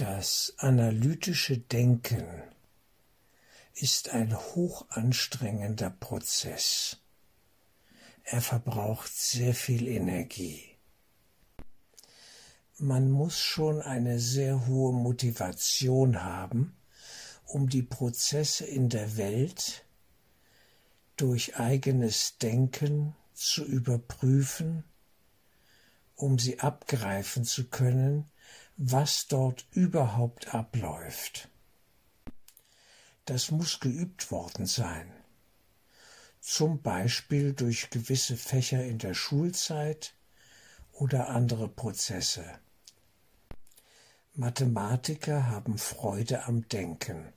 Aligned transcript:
Das 0.00 0.54
analytische 0.56 1.58
Denken 1.58 2.24
ist 3.74 4.08
ein 4.14 4.34
hochanstrengender 4.34 5.90
Prozess. 5.90 6.96
Er 8.24 8.40
verbraucht 8.40 9.12
sehr 9.14 9.52
viel 9.52 9.86
Energie. 9.86 10.64
Man 12.78 13.10
muss 13.10 13.40
schon 13.40 13.82
eine 13.82 14.18
sehr 14.20 14.66
hohe 14.66 14.94
Motivation 14.94 16.22
haben, 16.22 16.74
um 17.44 17.68
die 17.68 17.82
Prozesse 17.82 18.64
in 18.64 18.88
der 18.88 19.18
Welt 19.18 19.84
durch 21.16 21.56
eigenes 21.56 22.38
Denken 22.38 23.14
zu 23.34 23.66
überprüfen, 23.66 24.82
um 26.16 26.38
sie 26.38 26.58
abgreifen 26.58 27.44
zu 27.44 27.68
können, 27.68 28.30
was 28.82 29.26
dort 29.26 29.66
überhaupt 29.72 30.54
abläuft. 30.54 31.50
Das 33.26 33.50
muss 33.50 33.78
geübt 33.78 34.30
worden 34.30 34.64
sein, 34.64 35.12
zum 36.40 36.80
Beispiel 36.80 37.52
durch 37.52 37.90
gewisse 37.90 38.38
Fächer 38.38 38.82
in 38.82 38.96
der 38.96 39.12
Schulzeit 39.12 40.14
oder 40.92 41.28
andere 41.28 41.68
Prozesse. 41.68 42.58
Mathematiker 44.32 45.48
haben 45.48 45.76
Freude 45.76 46.44
am 46.44 46.66
Denken. 46.68 47.34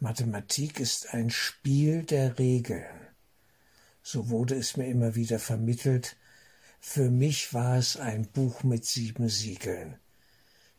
Mathematik 0.00 0.80
ist 0.80 1.14
ein 1.14 1.30
Spiel 1.30 2.04
der 2.04 2.38
Regeln. 2.38 3.08
So 4.02 4.28
wurde 4.28 4.56
es 4.56 4.76
mir 4.76 4.86
immer 4.86 5.14
wieder 5.14 5.38
vermittelt, 5.38 6.18
für 6.86 7.10
mich 7.10 7.54
war 7.54 7.78
es 7.78 7.96
ein 7.96 8.30
Buch 8.30 8.62
mit 8.62 8.84
sieben 8.84 9.30
Siegeln, 9.30 9.98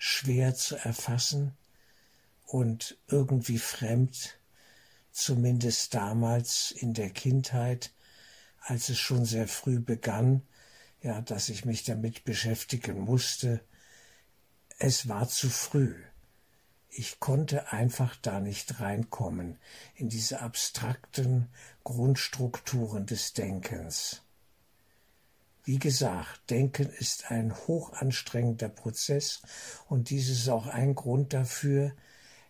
schwer 0.08 0.54
zu 0.54 0.76
erfassen 0.76 1.58
und 2.44 2.96
irgendwie 3.08 3.58
fremd, 3.58 4.40
zumindest 5.12 5.96
damals 5.96 6.70
in 6.70 6.94
der 6.94 7.10
Kindheit, 7.10 7.92
als 8.60 8.90
es 8.90 9.00
schon 9.00 9.26
sehr 9.26 9.48
früh 9.48 9.80
begann, 9.80 10.44
ja, 11.02 11.22
dass 11.22 11.50
ich 11.50 11.66
mich 11.66 11.86
damit 11.86 12.24
beschäftigen 12.24 13.00
musste. 13.00 13.62
Es 14.78 15.08
war 15.08 15.28
zu 15.28 15.50
früh. 15.50 15.96
Ich 16.88 17.20
konnte 17.20 17.72
einfach 17.72 18.16
da 18.22 18.40
nicht 18.40 18.80
reinkommen 18.80 19.58
in 19.96 20.08
diese 20.08 20.42
abstrakten 20.42 21.50
Grundstrukturen 21.84 23.08
des 23.08 23.34
Denkens. 23.34 24.22
Wie 25.66 25.80
gesagt, 25.80 26.52
Denken 26.52 26.90
ist 27.00 27.32
ein 27.32 27.52
hochanstrengender 27.68 28.70
Prozess 28.70 29.42
und 29.88 30.12
dies 30.12 30.30
ist 30.30 30.48
auch 30.48 30.68
ein 30.68 30.94
Grund 30.94 31.34
dafür, 31.34 31.92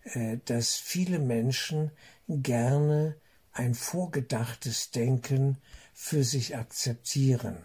äh, 0.04 0.36
dass 0.44 0.74
viele 0.74 1.18
Menschen 1.18 1.92
gerne 2.28 3.16
ein 3.52 3.74
vorgedachtes 3.74 4.90
Denken 4.90 5.56
für 5.94 6.24
sich 6.24 6.56
akzeptieren, 6.56 7.56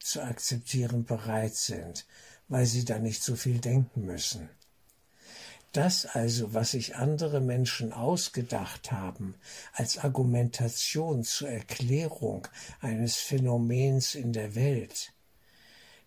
zu 0.00 0.22
akzeptieren 0.22 1.04
bereit 1.04 1.54
sind, 1.54 2.04
weil 2.48 2.66
sie 2.66 2.84
da 2.84 2.98
nicht 2.98 3.22
so 3.22 3.36
viel 3.36 3.60
denken 3.60 4.04
müssen. 4.06 4.50
Das 5.76 6.06
also, 6.06 6.54
was 6.54 6.70
sich 6.70 6.96
andere 6.96 7.42
Menschen 7.42 7.92
ausgedacht 7.92 8.92
haben 8.92 9.34
als 9.74 9.98
Argumentation 9.98 11.22
zur 11.22 11.50
Erklärung 11.50 12.48
eines 12.80 13.16
Phänomens 13.16 14.14
in 14.14 14.32
der 14.32 14.54
Welt, 14.54 15.12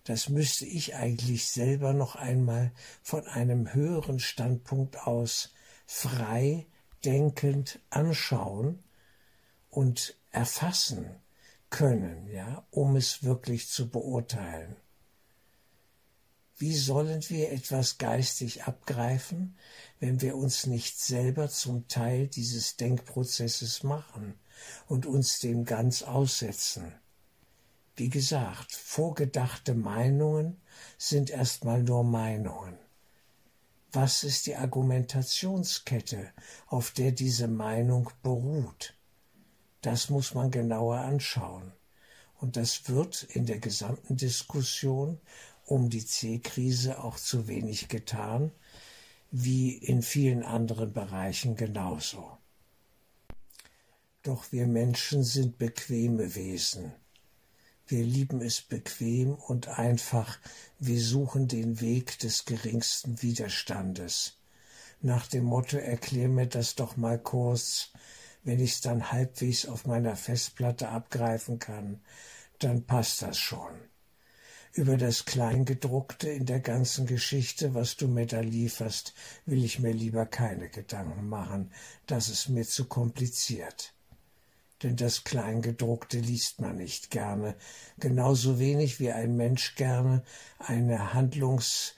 das 0.05 0.27
müsste 0.27 0.65
ich 0.65 0.95
eigentlich 0.95 1.49
selber 1.49 1.93
noch 1.93 2.15
einmal 2.15 2.71
von 3.03 3.27
einem 3.27 3.71
höheren 3.71 4.19
Standpunkt 4.19 5.05
aus 5.05 5.53
frei 5.85 6.65
denkend 7.05 7.79
anschauen 7.91 8.83
und 9.69 10.15
erfassen 10.31 11.11
können, 11.69 12.27
ja, 12.27 12.65
um 12.71 12.95
es 12.95 13.21
wirklich 13.21 13.69
zu 13.69 13.87
beurteilen. 13.87 14.77
Wie 16.59 16.75
sollen 16.75 17.23
wir 17.29 17.53
etwas 17.53 17.97
geistig 17.99 18.65
abgreifen, 18.65 19.55
wenn 20.01 20.21
wir 20.21 20.35
uns 20.35 20.65
nicht 20.65 20.99
selber 20.99 21.47
zum 21.49 21.87
Teil 21.87 22.27
dieses 22.27 22.75
Denkprozesses 22.75 23.83
machen 23.83 24.37
und 24.87 25.05
uns 25.05 25.39
dem 25.39 25.63
ganz 25.63 26.03
aussetzen? 26.03 26.93
Wie 27.95 28.09
gesagt, 28.09 28.73
vorgedachte 28.73 29.73
Meinungen 29.73 30.59
sind 30.97 31.29
erstmal 31.29 31.81
nur 31.81 32.03
Meinungen. 32.03 32.77
Was 33.93 34.25
ist 34.25 34.45
die 34.45 34.57
Argumentationskette, 34.57 36.33
auf 36.67 36.91
der 36.91 37.13
diese 37.13 37.47
Meinung 37.47 38.09
beruht? 38.21 38.95
Das 39.79 40.09
muss 40.09 40.33
man 40.33 40.51
genauer 40.51 40.97
anschauen. 40.97 41.71
Und 42.35 42.57
das 42.57 42.87
wird 42.89 43.23
in 43.23 43.45
der 43.45 43.59
gesamten 43.59 44.15
Diskussion 44.15 45.19
um 45.69 45.89
die 45.89 46.05
C-Krise 46.05 47.03
auch 47.03 47.17
zu 47.17 47.47
wenig 47.47 47.89
getan, 47.89 48.51
wie 49.29 49.77
in 49.77 50.01
vielen 50.01 50.43
anderen 50.43 50.93
Bereichen 50.93 51.55
genauso. 51.55 52.37
Doch 54.23 54.51
wir 54.51 54.65
Menschen 54.65 55.23
sind 55.23 55.59
bequeme 55.59 56.33
Wesen. 56.33 56.91
Wir 57.85 58.03
lieben 58.03 58.41
es 58.41 58.61
bequem 58.61 59.35
und 59.35 59.67
einfach, 59.67 60.39
wir 60.79 61.01
suchen 61.01 61.47
den 61.47 61.81
Weg 61.81 62.17
des 62.19 62.45
geringsten 62.45 63.21
Widerstandes. 63.21 64.37
Nach 65.01 65.27
dem 65.27 65.45
Motto, 65.45 65.77
erklär 65.77 66.29
mir 66.29 66.47
das 66.47 66.75
doch 66.75 66.97
mal 66.97 67.19
kurz, 67.19 67.91
wenn 68.43 68.59
ich's 68.59 68.81
dann 68.81 69.11
halbwegs 69.11 69.67
auf 69.67 69.85
meiner 69.85 70.15
Festplatte 70.15 70.89
abgreifen 70.89 71.59
kann, 71.59 72.01
dann 72.57 72.85
passt 72.85 73.21
das 73.21 73.37
schon. 73.37 73.88
Über 74.73 74.97
das 74.97 75.25
Kleingedruckte 75.25 76.29
in 76.29 76.45
der 76.45 76.59
ganzen 76.59 77.07
Geschichte, 77.07 77.73
was 77.73 77.97
du 77.97 78.07
mir 78.07 78.27
da 78.27 78.39
lieferst, 78.39 79.15
will 79.47 79.65
ich 79.65 79.79
mir 79.79 79.93
lieber 79.93 80.27
keine 80.27 80.69
Gedanken 80.69 81.27
machen, 81.27 81.71
das 82.05 82.29
ist 82.29 82.49
mir 82.49 82.67
zu 82.67 82.85
kompliziert. 82.85 83.93
Denn 84.83 84.95
das 84.95 85.23
Kleingedruckte 85.23 86.19
liest 86.19 86.61
man 86.61 86.77
nicht 86.77 87.09
gerne, 87.09 87.55
genauso 87.97 88.59
wenig 88.59 88.99
wie 88.99 89.11
ein 89.11 89.35
Mensch 89.35 89.75
gerne 89.75 90.23
eine 90.59 91.13
Handlungs- 91.13 91.95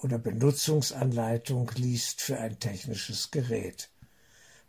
oder 0.00 0.18
Benutzungsanleitung 0.18 1.72
liest 1.74 2.20
für 2.22 2.38
ein 2.38 2.58
technisches 2.60 3.32
Gerät. 3.32 3.91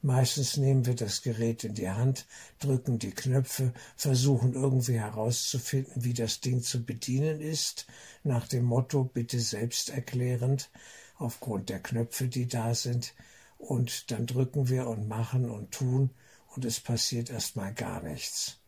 Meistens 0.06 0.58
nehmen 0.58 0.86
wir 0.86 0.96
das 0.96 1.22
Gerät 1.22 1.64
in 1.64 1.76
die 1.76 1.90
Hand, 1.90 2.28
drücken 2.60 3.00
die 3.00 3.12
Knöpfe, 3.12 3.74
versuchen 3.96 4.54
irgendwie 4.54 5.00
herauszufinden, 5.00 6.04
wie 6.04 6.14
das 6.14 6.42
Ding 6.42 6.62
zu 6.62 6.84
bedienen 6.84 7.40
ist, 7.40 7.88
nach 8.22 8.46
dem 8.50 8.66
Motto 8.66 9.06
bitte 9.06 9.40
selbsterklärend, 9.40 10.70
aufgrund 11.16 11.70
der 11.70 11.82
Knöpfe, 11.82 12.28
die 12.28 12.50
da 12.50 12.76
sind, 12.76 13.14
und 13.58 14.12
dann 14.12 14.26
drücken 14.26 14.68
wir 14.68 14.88
und 14.88 15.08
machen 15.08 15.50
und 15.50 15.72
tun, 15.72 16.10
und 16.54 16.66
es 16.66 16.82
passiert 16.82 17.30
erstmal 17.30 17.74
gar 17.74 18.04
nichts, 18.04 18.60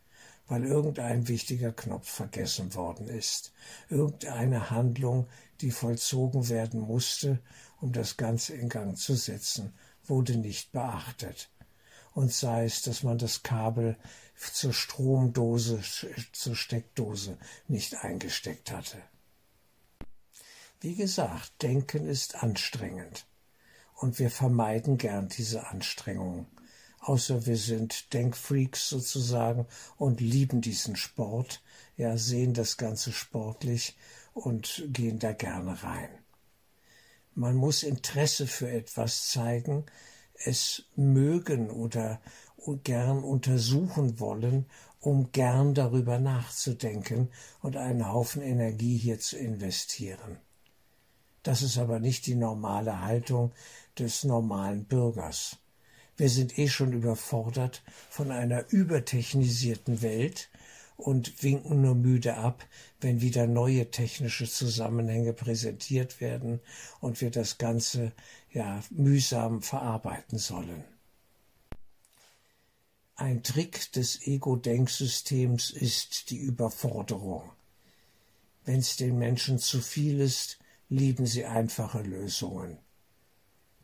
weil 0.48 0.64
irgendein 0.64 1.28
wichtiger 1.28 1.72
Knopf 1.72 2.08
vergessen 2.08 2.74
worden 2.74 3.08
ist, 3.08 3.52
irgendeine 3.90 4.70
Handlung, 4.70 5.28
die 5.60 5.70
vollzogen 5.70 6.48
werden 6.48 6.80
musste, 6.80 7.40
um 7.82 7.92
das 7.92 8.16
Ganze 8.16 8.54
in 8.54 8.70
Gang 8.70 8.96
zu 8.96 9.14
setzen, 9.14 9.74
wurde 10.08 10.36
nicht 10.36 10.72
beachtet. 10.72 11.50
Und 12.12 12.32
sei 12.32 12.64
es, 12.64 12.82
dass 12.82 13.02
man 13.02 13.18
das 13.18 13.42
Kabel 13.42 13.96
zur 14.36 14.72
Stromdose, 14.72 15.82
zur 16.32 16.56
Steckdose 16.56 17.38
nicht 17.68 17.96
eingesteckt 17.96 18.70
hatte. 18.70 18.98
Wie 20.80 20.94
gesagt, 20.94 21.62
Denken 21.62 22.06
ist 22.06 22.42
anstrengend. 22.42 23.26
Und 23.94 24.18
wir 24.18 24.30
vermeiden 24.30 24.98
gern 24.98 25.28
diese 25.28 25.66
Anstrengungen. 25.68 26.46
Außer 27.00 27.46
wir 27.46 27.56
sind 27.56 28.12
Denkfreaks 28.12 28.88
sozusagen 28.88 29.66
und 29.96 30.20
lieben 30.20 30.60
diesen 30.60 30.96
Sport, 30.96 31.62
ja, 31.96 32.18
sehen 32.18 32.52
das 32.52 32.76
Ganze 32.76 33.12
sportlich 33.12 33.96
und 34.34 34.84
gehen 34.88 35.18
da 35.18 35.32
gerne 35.32 35.82
rein. 35.82 36.10
Man 37.38 37.54
muss 37.54 37.82
Interesse 37.82 38.46
für 38.46 38.70
etwas 38.70 39.28
zeigen, 39.28 39.84
es 40.42 40.86
mögen 40.96 41.70
oder 41.70 42.18
gern 42.82 43.22
untersuchen 43.22 44.18
wollen, 44.18 44.64
um 45.00 45.30
gern 45.32 45.74
darüber 45.74 46.18
nachzudenken 46.18 47.28
und 47.60 47.76
einen 47.76 48.10
Haufen 48.10 48.40
Energie 48.40 48.96
hier 48.96 49.20
zu 49.20 49.36
investieren. 49.36 50.38
Das 51.42 51.60
ist 51.60 51.76
aber 51.76 52.00
nicht 52.00 52.24
die 52.24 52.36
normale 52.36 53.02
Haltung 53.02 53.52
des 53.98 54.24
normalen 54.24 54.86
Bürgers. 54.86 55.58
Wir 56.16 56.30
sind 56.30 56.58
eh 56.58 56.68
schon 56.68 56.94
überfordert 56.94 57.82
von 58.08 58.30
einer 58.30 58.64
übertechnisierten 58.70 60.00
Welt 60.00 60.48
und 60.96 61.42
winken 61.42 61.82
nur 61.82 61.94
müde 61.94 62.36
ab, 62.36 62.64
wenn 63.00 63.20
wieder 63.20 63.46
neue 63.46 63.90
technische 63.90 64.48
Zusammenhänge 64.48 65.32
präsentiert 65.32 66.20
werden 66.20 66.60
und 67.00 67.20
wir 67.20 67.30
das 67.30 67.58
Ganze 67.58 68.12
ja 68.50 68.82
mühsam 68.90 69.62
verarbeiten 69.62 70.38
sollen. 70.38 70.84
Ein 73.14 73.42
Trick 73.42 73.92
des 73.92 74.26
Ego-Denksystems 74.26 75.70
ist 75.70 76.30
die 76.30 76.36
Überforderung. 76.36 77.50
Wenn 78.64 78.80
es 78.80 78.96
den 78.96 79.16
Menschen 79.18 79.58
zu 79.58 79.80
viel 79.80 80.20
ist, 80.20 80.58
lieben 80.88 81.26
sie 81.26 81.46
einfache 81.46 82.02
Lösungen. 82.02 82.78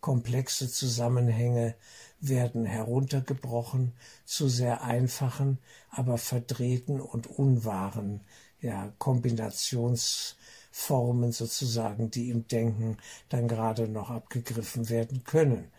Komplexe 0.03 0.71
Zusammenhänge 0.71 1.75
werden 2.21 2.67
heruntergebrochen 2.67 3.95
zu 4.27 4.49
sehr 4.49 4.83
einfachen, 4.83 5.57
aber 5.91 6.19
verdrehten 6.19 7.01
und 7.01 7.27
unwahren 7.29 8.21
ja, 8.61 8.93
Kombinationsformen 8.99 11.33
sozusagen, 11.33 12.11
die 12.11 12.29
im 12.31 12.47
Denken 12.49 12.99
dann 13.29 13.47
gerade 13.49 13.89
noch 13.89 14.11
abgegriffen 14.11 14.91
werden 14.91 15.25
können. 15.25 15.71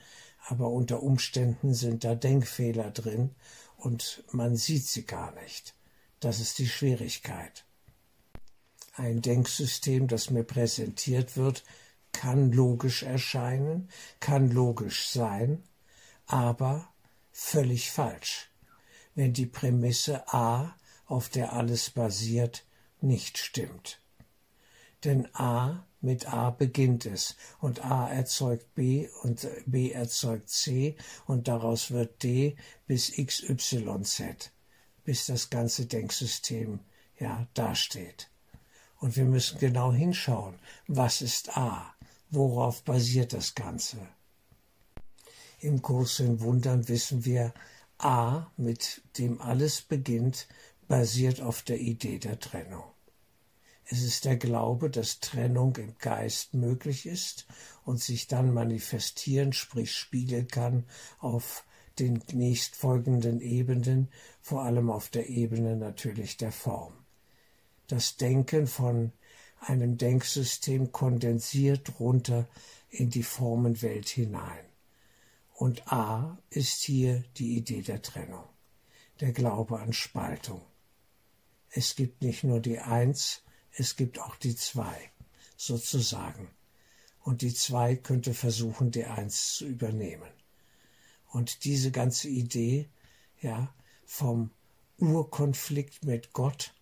Aber 0.48 0.70
unter 0.70 1.04
Umständen 1.04 1.74
sind 1.74 2.06
da 2.06 2.16
Denkfehler 2.16 2.92
drin 2.92 3.32
und 3.78 4.24
man 4.32 4.56
sieht 4.56 4.86
sie 4.86 5.06
gar 5.06 5.34
nicht. 5.42 5.76
Das 6.22 6.40
ist 6.40 6.60
die 6.60 6.70
Schwierigkeit. 6.70 7.66
Ein 8.96 9.22
Denksystem, 9.22 10.08
das 10.08 10.30
mir 10.30 10.44
präsentiert 10.44 11.36
wird, 11.36 11.64
kann 12.14 12.52
logisch 12.52 13.04
erscheinen, 13.04 13.90
kann 14.22 14.50
logisch 14.50 15.10
sein, 15.10 15.64
aber 16.26 16.88
völlig 17.32 17.92
falsch, 17.92 18.52
wenn 19.16 19.34
die 19.34 19.48
Prämisse 19.48 20.34
A, 20.34 20.76
auf 21.06 21.28
der 21.28 21.54
alles 21.54 21.90
basiert, 21.90 22.66
nicht 23.02 23.38
stimmt. 23.38 24.00
Denn 25.04 25.28
A 25.36 25.86
mit 26.00 26.28
A 26.32 26.50
beginnt 26.50 27.06
es 27.06 27.36
und 27.60 27.84
A 27.84 28.10
erzeugt 28.10 28.74
B 28.76 29.10
und 29.22 29.48
B 29.66 29.92
erzeugt 29.92 30.50
C 30.50 30.96
und 31.26 31.48
daraus 31.48 31.92
wird 31.92 32.24
D 32.24 32.56
bis 32.88 33.12
XYZ, 33.12 34.52
bis 35.04 35.26
das 35.26 35.50
ganze 35.50 35.86
Denksystem 35.86 36.80
ja 37.20 37.48
dasteht. 37.54 38.30
Und 39.00 39.18
wir 39.18 39.26
müssen 39.26 39.60
genau 39.60 39.92
hinschauen, 39.92 40.60
was 40.88 41.22
ist 41.22 41.58
A? 41.58 41.93
Worauf 42.36 42.82
basiert 42.84 43.34
das 43.34 43.54
Ganze? 43.54 44.00
Im 45.60 45.84
Kurs 45.84 46.20
in 46.20 46.42
Wundern 46.42 46.88
wissen 46.88 47.26
wir, 47.26 47.54
A, 48.00 48.48
mit 48.58 49.04
dem 49.20 49.40
alles 49.40 49.84
beginnt, 49.84 50.48
basiert 50.88 51.42
auf 51.42 51.62
der 51.62 51.80
Idee 51.80 52.18
der 52.18 52.40
Trennung. 52.40 52.86
Es 53.86 54.02
ist 54.02 54.26
der 54.26 54.38
Glaube, 54.38 54.90
dass 54.90 55.20
Trennung 55.20 55.76
im 55.76 55.96
Geist 56.00 56.56
möglich 56.56 57.06
ist 57.06 57.46
und 57.86 58.02
sich 58.02 58.26
dann 58.26 58.52
manifestieren, 58.52 59.54
sprich 59.54 59.94
spiegeln 59.94 60.48
kann 60.48 60.86
auf 61.20 61.64
den 62.00 62.24
nächstfolgenden 62.32 63.42
Ebenen, 63.42 64.08
vor 64.42 64.64
allem 64.64 64.90
auf 64.90 65.10
der 65.10 65.30
Ebene 65.30 65.76
natürlich 65.76 66.38
der 66.38 66.52
Form. 66.52 66.94
Das 67.86 68.18
Denken 68.18 68.66
von 68.66 69.12
einem 69.68 69.98
Denksystem 69.98 70.92
kondensiert 70.92 72.00
runter 72.00 72.48
in 72.90 73.10
die 73.10 73.24
Formenwelt 73.24 74.10
hinein. 74.10 74.66
Und 75.54 75.92
A 75.92 76.38
ist 76.50 76.84
hier 76.84 77.24
die 77.38 77.58
Idee 77.58 77.82
der 77.82 78.02
Trennung, 78.02 78.44
der 79.20 79.32
Glaube 79.32 79.80
an 79.80 79.94
Spaltung. 79.94 80.62
Es 81.70 81.96
gibt 81.96 82.22
nicht 82.22 82.44
nur 82.44 82.60
die 82.60 82.80
Eins, 82.80 83.44
es 83.72 83.96
gibt 83.96 84.20
auch 84.20 84.36
die 84.36 84.56
Zwei, 84.56 85.12
sozusagen. 85.56 86.50
Und 87.22 87.42
die 87.42 87.54
Zwei 87.54 87.96
könnte 87.96 88.34
versuchen, 88.34 88.92
die 88.92 89.06
Eins 89.06 89.54
zu 89.54 89.66
übernehmen. 89.66 90.30
Und 91.30 91.64
diese 91.64 91.92
ganze 91.92 92.28
Idee, 92.28 92.90
ja, 93.42 93.74
vom 94.06 94.52
Urkonflikt 94.98 96.06
mit 96.06 96.34
Gott, 96.34 96.74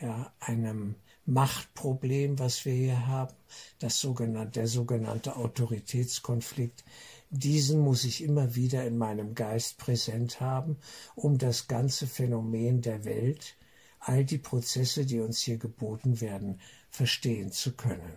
ja, 0.00 0.34
einem 0.40 0.96
Machtproblem, 1.26 2.38
was 2.38 2.64
wir 2.64 2.72
hier 2.72 3.06
haben, 3.06 3.34
das 3.80 3.98
sogenannte, 4.00 4.60
der 4.60 4.68
sogenannte 4.68 5.36
Autoritätskonflikt, 5.36 6.84
diesen 7.30 7.80
muss 7.80 8.04
ich 8.04 8.22
immer 8.22 8.54
wieder 8.54 8.86
in 8.86 8.96
meinem 8.96 9.34
Geist 9.34 9.78
präsent 9.78 10.40
haben, 10.40 10.78
um 11.16 11.38
das 11.38 11.66
ganze 11.66 12.06
Phänomen 12.06 12.80
der 12.80 13.04
Welt, 13.04 13.56
all 13.98 14.24
die 14.24 14.38
Prozesse, 14.38 15.04
die 15.04 15.20
uns 15.20 15.40
hier 15.40 15.58
geboten 15.58 16.20
werden, 16.20 16.60
verstehen 16.90 17.50
zu 17.50 17.72
können. 17.72 18.14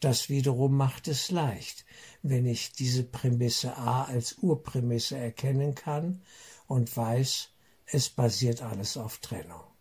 Das 0.00 0.28
wiederum 0.30 0.76
macht 0.76 1.06
es 1.06 1.30
leicht, 1.30 1.84
wenn 2.22 2.46
ich 2.46 2.72
diese 2.72 3.04
Prämisse 3.04 3.76
A 3.76 4.04
als 4.04 4.38
Urprämisse 4.38 5.16
erkennen 5.16 5.74
kann 5.74 6.22
und 6.66 6.96
weiß, 6.96 7.50
es 7.84 8.08
basiert 8.08 8.62
alles 8.62 8.96
auf 8.96 9.18
Trennung. 9.18 9.71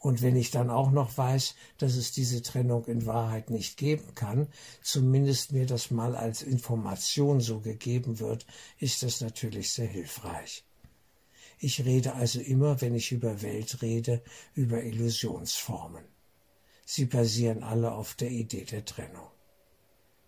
Und 0.00 0.22
wenn 0.22 0.36
ich 0.36 0.50
dann 0.52 0.70
auch 0.70 0.90
noch 0.92 1.18
weiß, 1.18 1.56
dass 1.78 1.96
es 1.96 2.12
diese 2.12 2.40
Trennung 2.42 2.84
in 2.86 3.04
Wahrheit 3.06 3.50
nicht 3.50 3.76
geben 3.76 4.14
kann, 4.14 4.46
zumindest 4.80 5.52
mir 5.52 5.66
das 5.66 5.90
mal 5.90 6.14
als 6.14 6.42
Information 6.42 7.40
so 7.40 7.60
gegeben 7.60 8.20
wird, 8.20 8.46
ist 8.78 9.02
das 9.02 9.20
natürlich 9.20 9.72
sehr 9.72 9.88
hilfreich. 9.88 10.64
Ich 11.58 11.84
rede 11.84 12.14
also 12.14 12.40
immer, 12.40 12.80
wenn 12.80 12.94
ich 12.94 13.10
über 13.10 13.42
Welt 13.42 13.82
rede, 13.82 14.22
über 14.54 14.84
Illusionsformen. 14.84 16.04
Sie 16.86 17.04
basieren 17.04 17.64
alle 17.64 17.92
auf 17.92 18.14
der 18.14 18.30
Idee 18.30 18.64
der 18.64 18.84
Trennung. 18.84 19.26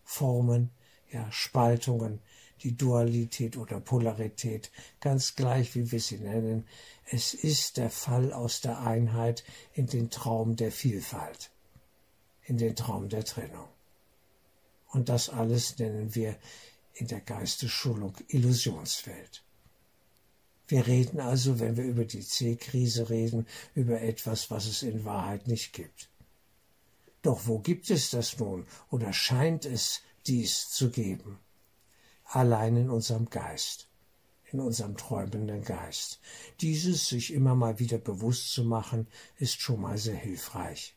Formen, 0.03 0.71
ja, 1.13 1.31
Spaltungen, 1.31 2.21
die 2.63 2.77
Dualität 2.77 3.57
oder 3.57 3.81
Polarität, 3.81 4.71
ganz 5.01 5.35
gleich 5.35 5.75
wie 5.75 5.91
wir 5.91 6.01
sie 6.01 6.19
nennen, 6.19 6.67
es 7.11 7.35
ist 7.35 7.77
der 7.77 7.91
Fall 7.91 8.33
aus 8.33 8.61
der 8.61 8.81
Einheit 8.81 9.45
in 9.73 9.87
den 9.87 10.11
Traum 10.11 10.57
der 10.57 10.73
Vielfalt, 10.73 11.51
in 12.45 12.59
den 12.59 12.77
Traum 12.77 13.09
der 13.09 13.25
Trennung. 13.25 13.69
Und 14.89 15.09
das 15.09 15.29
alles 15.29 15.79
nennen 15.79 16.15
wir 16.15 16.37
in 16.95 17.07
der 17.07 17.21
Geistesschulung 17.21 18.15
Illusionswelt. 18.29 19.43
Wir 20.69 20.87
reden 20.87 21.19
also, 21.19 21.59
wenn 21.59 21.77
wir 21.77 21.85
über 21.85 22.05
die 22.05 22.25
C-Krise 22.25 23.11
reden, 23.11 23.47
über 23.75 24.01
etwas, 24.01 24.51
was 24.51 24.67
es 24.67 24.83
in 24.83 25.05
Wahrheit 25.05 25.49
nicht 25.49 25.73
gibt. 25.73 26.09
Doch 27.23 27.47
wo 27.47 27.59
gibt 27.59 27.91
es 27.91 28.11
das 28.11 28.39
nun 28.39 28.67
oder 28.91 29.13
scheint 29.13 29.65
es 29.65 30.03
dies 30.27 30.71
zu 30.71 30.91
geben? 30.91 31.39
Allein 32.31 32.77
in 32.77 32.91
unserem 32.91 33.29
Geist, 33.29 33.89
in 34.53 34.61
unserem 34.61 34.97
träumenden 34.97 35.63
Geist. 35.65 36.21
Dieses 36.61 37.09
sich 37.09 37.33
immer 37.33 37.55
mal 37.55 37.79
wieder 37.79 37.99
bewusst 37.99 38.53
zu 38.53 38.65
machen, 38.65 39.09
ist 39.37 39.61
schon 39.61 39.81
mal 39.81 39.99
sehr 39.99 40.17
hilfreich. 40.17 40.95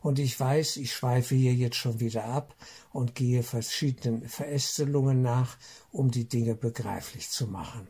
Und 0.00 0.18
ich 0.18 0.38
weiß, 0.38 0.78
ich 0.78 0.94
schweife 0.94 1.34
hier 1.34 1.54
jetzt 1.54 1.76
schon 1.76 2.00
wieder 2.00 2.24
ab 2.24 2.56
und 2.90 3.14
gehe 3.14 3.42
verschiedenen 3.42 4.28
Verästelungen 4.28 5.20
nach, 5.20 5.58
um 5.90 6.10
die 6.10 6.26
Dinge 6.26 6.54
begreiflich 6.54 7.28
zu 7.28 7.46
machen. 7.46 7.86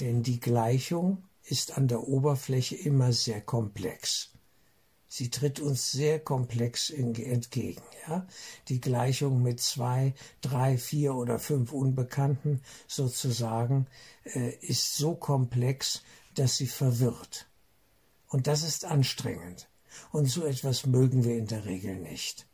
Denn 0.00 0.22
die 0.22 0.40
Gleichung 0.40 1.24
ist 1.42 1.76
an 1.76 1.88
der 1.88 2.08
Oberfläche 2.08 2.76
immer 2.76 3.12
sehr 3.12 3.40
komplex. 3.40 4.35
Sie 5.08 5.30
tritt 5.30 5.60
uns 5.60 5.92
sehr 5.92 6.18
komplex 6.18 6.90
entgegen. 6.90 7.82
Ja? 8.08 8.26
Die 8.68 8.80
Gleichung 8.80 9.42
mit 9.42 9.60
zwei, 9.60 10.14
drei, 10.40 10.78
vier 10.78 11.14
oder 11.14 11.38
fünf 11.38 11.72
Unbekannten 11.72 12.60
sozusagen 12.88 13.86
äh, 14.24 14.54
ist 14.60 14.96
so 14.96 15.14
komplex, 15.14 16.02
dass 16.34 16.56
sie 16.56 16.66
verwirrt. 16.66 17.48
Und 18.28 18.46
das 18.46 18.62
ist 18.62 18.84
anstrengend. 18.84 19.68
Und 20.12 20.26
so 20.26 20.44
etwas 20.44 20.86
mögen 20.86 21.24
wir 21.24 21.36
in 21.38 21.46
der 21.46 21.64
Regel 21.64 21.96
nicht. 21.96 22.46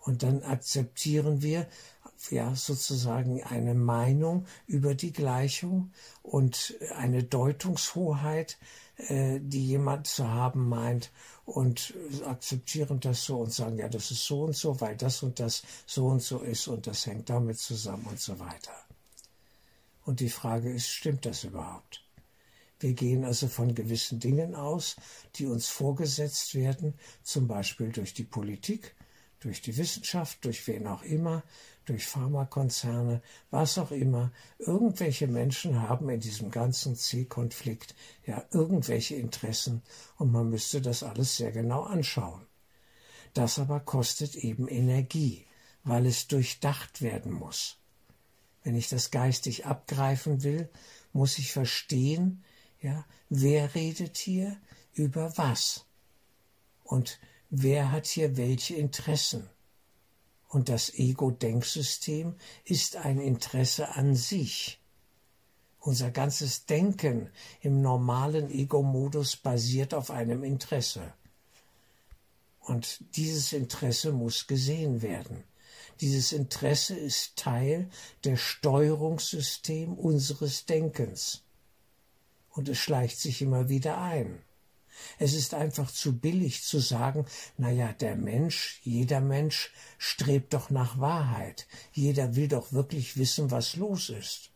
Und 0.00 0.22
dann 0.22 0.42
akzeptieren 0.42 1.42
wir 1.42 1.66
ja 2.30 2.54
sozusagen 2.54 3.42
eine 3.44 3.74
Meinung 3.74 4.46
über 4.66 4.94
die 4.94 5.12
Gleichung 5.12 5.92
und 6.22 6.74
eine 6.96 7.22
Deutungshoheit, 7.22 8.58
äh, 8.96 9.40
die 9.40 9.66
jemand 9.66 10.06
zu 10.06 10.28
haben 10.28 10.68
meint 10.68 11.10
und 11.44 11.94
akzeptieren 12.24 13.00
das 13.00 13.24
so 13.24 13.40
und 13.40 13.52
sagen, 13.52 13.78
ja, 13.78 13.88
das 13.88 14.10
ist 14.10 14.24
so 14.24 14.42
und 14.44 14.56
so, 14.56 14.80
weil 14.80 14.96
das 14.96 15.22
und 15.22 15.38
das 15.38 15.62
so 15.86 16.06
und 16.06 16.22
so 16.22 16.40
ist 16.40 16.66
und 16.66 16.86
das 16.86 17.06
hängt 17.06 17.30
damit 17.30 17.58
zusammen 17.58 18.06
und 18.06 18.20
so 18.20 18.38
weiter. 18.38 18.72
Und 20.04 20.20
die 20.20 20.30
Frage 20.30 20.72
ist, 20.72 20.88
stimmt 20.88 21.26
das 21.26 21.44
überhaupt? 21.44 22.02
Wir 22.78 22.92
gehen 22.92 23.24
also 23.24 23.48
von 23.48 23.74
gewissen 23.74 24.20
Dingen 24.20 24.54
aus, 24.54 24.96
die 25.36 25.46
uns 25.46 25.68
vorgesetzt 25.68 26.54
werden, 26.54 26.94
zum 27.22 27.48
Beispiel 27.48 27.90
durch 27.90 28.12
die 28.12 28.24
Politik, 28.24 28.94
durch 29.40 29.62
die 29.62 29.76
Wissenschaft, 29.76 30.44
durch 30.44 30.66
wen 30.66 30.86
auch 30.86 31.02
immer, 31.02 31.42
durch 31.86 32.06
Pharmakonzerne, 32.06 33.22
was 33.50 33.78
auch 33.78 33.90
immer. 33.90 34.32
Irgendwelche 34.58 35.26
Menschen 35.28 35.80
haben 35.80 36.08
in 36.10 36.20
diesem 36.20 36.50
ganzen 36.50 36.96
C-Konflikt 36.96 37.94
ja 38.26 38.44
irgendwelche 38.50 39.14
Interessen 39.14 39.82
und 40.18 40.32
man 40.32 40.50
müsste 40.50 40.82
das 40.82 41.02
alles 41.02 41.36
sehr 41.36 41.52
genau 41.52 41.82
anschauen. 41.82 42.46
Das 43.32 43.58
aber 43.58 43.80
kostet 43.80 44.34
eben 44.34 44.68
Energie, 44.68 45.46
weil 45.84 46.06
es 46.06 46.26
durchdacht 46.26 47.02
werden 47.02 47.32
muss. 47.32 47.78
Wenn 48.64 48.76
ich 48.76 48.88
das 48.88 49.10
geistig 49.10 49.66
abgreifen 49.66 50.42
will, 50.42 50.68
muss 51.12 51.38
ich 51.38 51.52
verstehen, 51.52 52.42
ja, 52.80 53.06
wer 53.28 53.74
redet 53.74 54.16
hier 54.16 54.56
über 54.92 55.36
was? 55.38 55.86
Und 56.82 57.20
wer 57.50 57.92
hat 57.92 58.06
hier 58.06 58.36
welche 58.36 58.74
Interessen? 58.74 59.48
Und 60.48 60.68
das 60.68 60.94
Ego-Denksystem 60.94 62.36
ist 62.64 62.96
ein 62.96 63.20
Interesse 63.20 63.94
an 63.94 64.14
sich. 64.14 64.80
Unser 65.80 66.10
ganzes 66.10 66.66
Denken 66.66 67.30
im 67.60 67.80
normalen 67.80 68.50
Ego-Modus 68.50 69.36
basiert 69.36 69.94
auf 69.94 70.10
einem 70.10 70.42
Interesse. 70.42 71.12
Und 72.60 73.04
dieses 73.16 73.52
Interesse 73.52 74.12
muss 74.12 74.46
gesehen 74.46 75.02
werden. 75.02 75.44
Dieses 76.00 76.32
Interesse 76.32 76.96
ist 76.96 77.36
Teil 77.36 77.88
der 78.24 78.36
Steuerungssystem 78.36 79.94
unseres 79.94 80.66
Denkens. 80.66 81.42
Und 82.50 82.68
es 82.68 82.78
schleicht 82.78 83.20
sich 83.20 83.40
immer 83.40 83.68
wieder 83.68 83.98
ein. 83.98 84.42
Es 85.18 85.34
ist 85.34 85.54
einfach 85.54 85.90
zu 85.90 86.18
billig 86.18 86.62
zu 86.62 86.78
sagen, 86.78 87.26
na 87.56 87.70
ja, 87.70 87.92
der 87.92 88.16
Mensch, 88.16 88.80
jeder 88.82 89.20
Mensch 89.20 89.72
strebt 89.98 90.54
doch 90.54 90.70
nach 90.70 90.98
Wahrheit. 90.98 91.66
Jeder 91.92 92.36
will 92.36 92.48
doch 92.48 92.72
wirklich 92.72 93.16
wissen, 93.16 93.50
was 93.50 93.76
los 93.76 94.10
ist. 94.10 94.50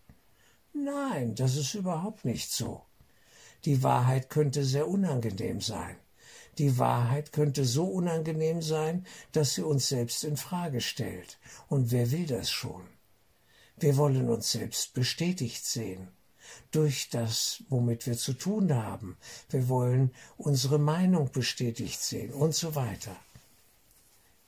Nein, 0.73 1.35
das 1.35 1.57
ist 1.57 1.75
überhaupt 1.75 2.25
nicht 2.25 2.53
so. 2.53 2.83
Die 3.65 3.83
Wahrheit 3.83 4.31
könnte 4.31 4.65
sehr 4.65 4.89
unangenehm 4.89 5.61
sein. 5.61 5.97
Die 6.59 6.79
Wahrheit 6.79 7.33
könnte 7.33 7.65
so 7.65 7.85
unangenehm 7.85 8.63
sein, 8.63 9.07
dass 9.33 9.55
sie 9.55 9.63
uns 9.63 9.89
selbst 9.89 10.25
in 10.25 10.37
Frage 10.37 10.81
stellt. 10.81 11.39
Und 11.69 11.91
wer 11.91 12.11
will 12.11 12.27
das 12.27 12.51
schon? 12.51 12.83
Wir 13.79 13.97
wollen 13.97 14.29
uns 14.29 14.51
selbst 14.53 14.95
bestätigt 14.95 15.65
sehen 15.65 16.09
durch 16.71 17.09
das, 17.11 17.65
womit 17.69 18.07
wir 18.07 18.17
zu 18.17 18.33
tun 18.33 18.75
haben. 18.75 19.17
Wir 19.49 19.69
wollen 19.69 20.13
unsere 20.37 20.79
Meinung 20.79 21.31
bestätigt 21.33 22.01
sehen 22.01 22.33
und 22.33 22.55
so 22.55 22.75
weiter. 22.75 23.17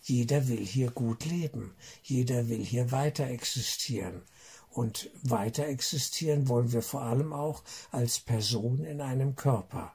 Jeder 0.03 0.49
will 0.49 0.65
hier 0.65 0.91
gut 0.91 1.25
leben, 1.25 1.75
jeder 2.03 2.49
will 2.49 2.65
hier 2.65 2.91
weiter 2.91 3.27
existieren. 3.27 4.23
Und 4.71 5.11
weiter 5.23 5.67
existieren 5.67 6.49
wollen 6.49 6.73
wir 6.73 6.83
vor 6.83 7.03
allem 7.03 7.33
auch 7.33 7.63
als 7.91 8.19
Person 8.19 8.85
in 8.85 9.01
einem 9.01 9.37
Körper. 9.37 9.95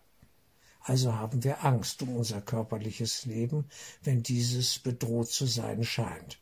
Also 0.81 1.13
haben 1.13 1.43
wir 1.43 1.65
Angst 1.65 2.01
um 2.03 2.15
unser 2.15 2.41
körperliches 2.41 3.25
Leben, 3.25 3.65
wenn 4.03 4.23
dieses 4.23 4.79
bedroht 4.79 5.29
zu 5.29 5.45
sein 5.45 5.83
scheint. 5.83 6.39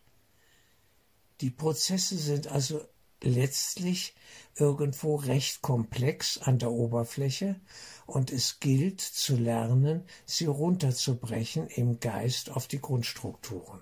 Die 1.41 1.49
Prozesse 1.49 2.17
sind 2.17 2.47
also 2.47 2.85
letztlich 3.25 4.15
irgendwo 4.55 5.15
recht 5.15 5.61
komplex 5.61 6.37
an 6.37 6.59
der 6.59 6.71
Oberfläche 6.71 7.59
und 8.05 8.31
es 8.31 8.59
gilt 8.59 9.01
zu 9.01 9.35
lernen, 9.35 10.03
sie 10.25 10.45
runterzubrechen 10.45 11.67
im 11.67 11.99
Geist 11.99 12.51
auf 12.51 12.67
die 12.67 12.79
Grundstrukturen, 12.79 13.81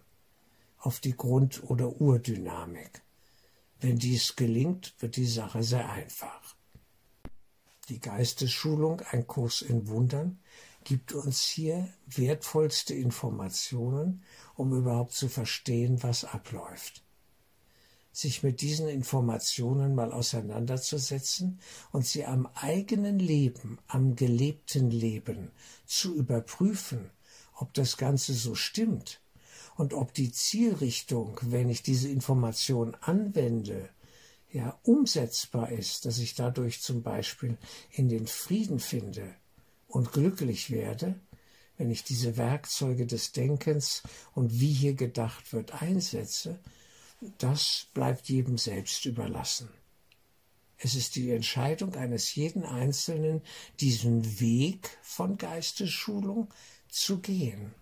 auf 0.79 0.99
die 0.99 1.15
Grund- 1.15 1.61
oder 1.63 2.01
Urdynamik. 2.01 3.01
Wenn 3.79 3.97
dies 3.97 4.35
gelingt, 4.35 4.95
wird 4.99 5.17
die 5.17 5.27
Sache 5.27 5.61
sehr 5.61 5.89
einfach. 5.91 6.55
Die 7.89 7.99
Geistesschulung, 7.99 9.01
ein 9.11 9.27
Kurs 9.27 9.61
in 9.61 9.87
Wundern, 9.89 10.39
gibt 10.85 11.13
uns 11.13 11.41
hier 11.41 11.89
wertvollste 12.07 12.93
Informationen, 12.93 14.23
um 14.55 14.73
überhaupt 14.73 15.13
zu 15.13 15.27
verstehen, 15.27 16.01
was 16.01 16.23
abläuft 16.23 17.02
sich 18.13 18.43
mit 18.43 18.61
diesen 18.61 18.87
Informationen 18.87 19.95
mal 19.95 20.13
auseinanderzusetzen 20.13 21.59
und 21.91 22.05
sie 22.05 22.25
am 22.25 22.47
eigenen 22.53 23.17
Leben, 23.17 23.79
am 23.87 24.15
gelebten 24.15 24.91
Leben 24.91 25.51
zu 25.85 26.15
überprüfen, 26.15 27.09
ob 27.55 27.73
das 27.73 27.97
Ganze 27.97 28.33
so 28.33 28.53
stimmt 28.53 29.19
und 29.75 29.93
ob 29.95 30.13
die 30.13 30.31
Zielrichtung, 30.31 31.39
wenn 31.41 31.69
ich 31.69 31.81
diese 31.81 32.07
Information 32.07 32.95
anwende, 33.01 33.89
ja 34.51 34.79
umsetzbar 34.83 35.71
ist, 35.71 36.05
dass 36.05 36.19
ich 36.19 36.35
dadurch 36.35 36.81
zum 36.81 37.01
Beispiel 37.01 37.57
in 37.89 38.07
den 38.09 38.27
Frieden 38.27 38.79
finde 38.79 39.33
und 39.87 40.11
glücklich 40.11 40.69
werde, 40.69 41.19
wenn 41.77 41.89
ich 41.89 42.03
diese 42.03 42.37
Werkzeuge 42.37 43.07
des 43.07 43.31
Denkens 43.31 44.03
und 44.35 44.59
wie 44.59 44.71
hier 44.71 44.93
gedacht 44.93 45.53
wird 45.53 45.81
einsetze, 45.81 46.59
das 47.37 47.87
bleibt 47.93 48.29
jedem 48.29 48.57
selbst 48.57 49.05
überlassen. 49.05 49.69
Es 50.77 50.95
ist 50.95 51.15
die 51.15 51.31
Entscheidung 51.31 51.95
eines 51.95 52.35
jeden 52.35 52.65
Einzelnen, 52.65 53.41
diesen 53.79 54.39
Weg 54.41 54.97
von 55.01 55.37
Geistesschulung 55.37 56.53
zu 56.89 57.19
gehen. 57.19 57.73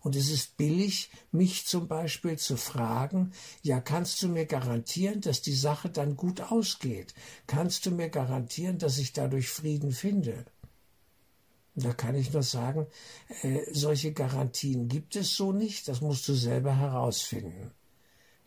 Und 0.00 0.14
es 0.14 0.30
ist 0.30 0.56
billig, 0.56 1.10
mich 1.32 1.66
zum 1.66 1.88
Beispiel 1.88 2.38
zu 2.38 2.56
fragen, 2.56 3.32
ja, 3.62 3.80
kannst 3.80 4.22
du 4.22 4.28
mir 4.28 4.46
garantieren, 4.46 5.20
dass 5.20 5.42
die 5.42 5.54
Sache 5.54 5.90
dann 5.90 6.16
gut 6.16 6.40
ausgeht? 6.40 7.12
Kannst 7.46 7.86
du 7.86 7.90
mir 7.90 8.08
garantieren, 8.08 8.78
dass 8.78 8.98
ich 8.98 9.12
dadurch 9.12 9.48
Frieden 9.48 9.92
finde? 9.92 10.46
Da 11.74 11.92
kann 11.92 12.14
ich 12.14 12.32
nur 12.32 12.42
sagen, 12.42 12.86
äh, 13.42 13.60
solche 13.70 14.12
Garantien 14.12 14.88
gibt 14.88 15.14
es 15.14 15.34
so 15.34 15.52
nicht, 15.52 15.88
das 15.88 16.00
musst 16.00 16.26
du 16.28 16.34
selber 16.34 16.74
herausfinden. 16.74 17.72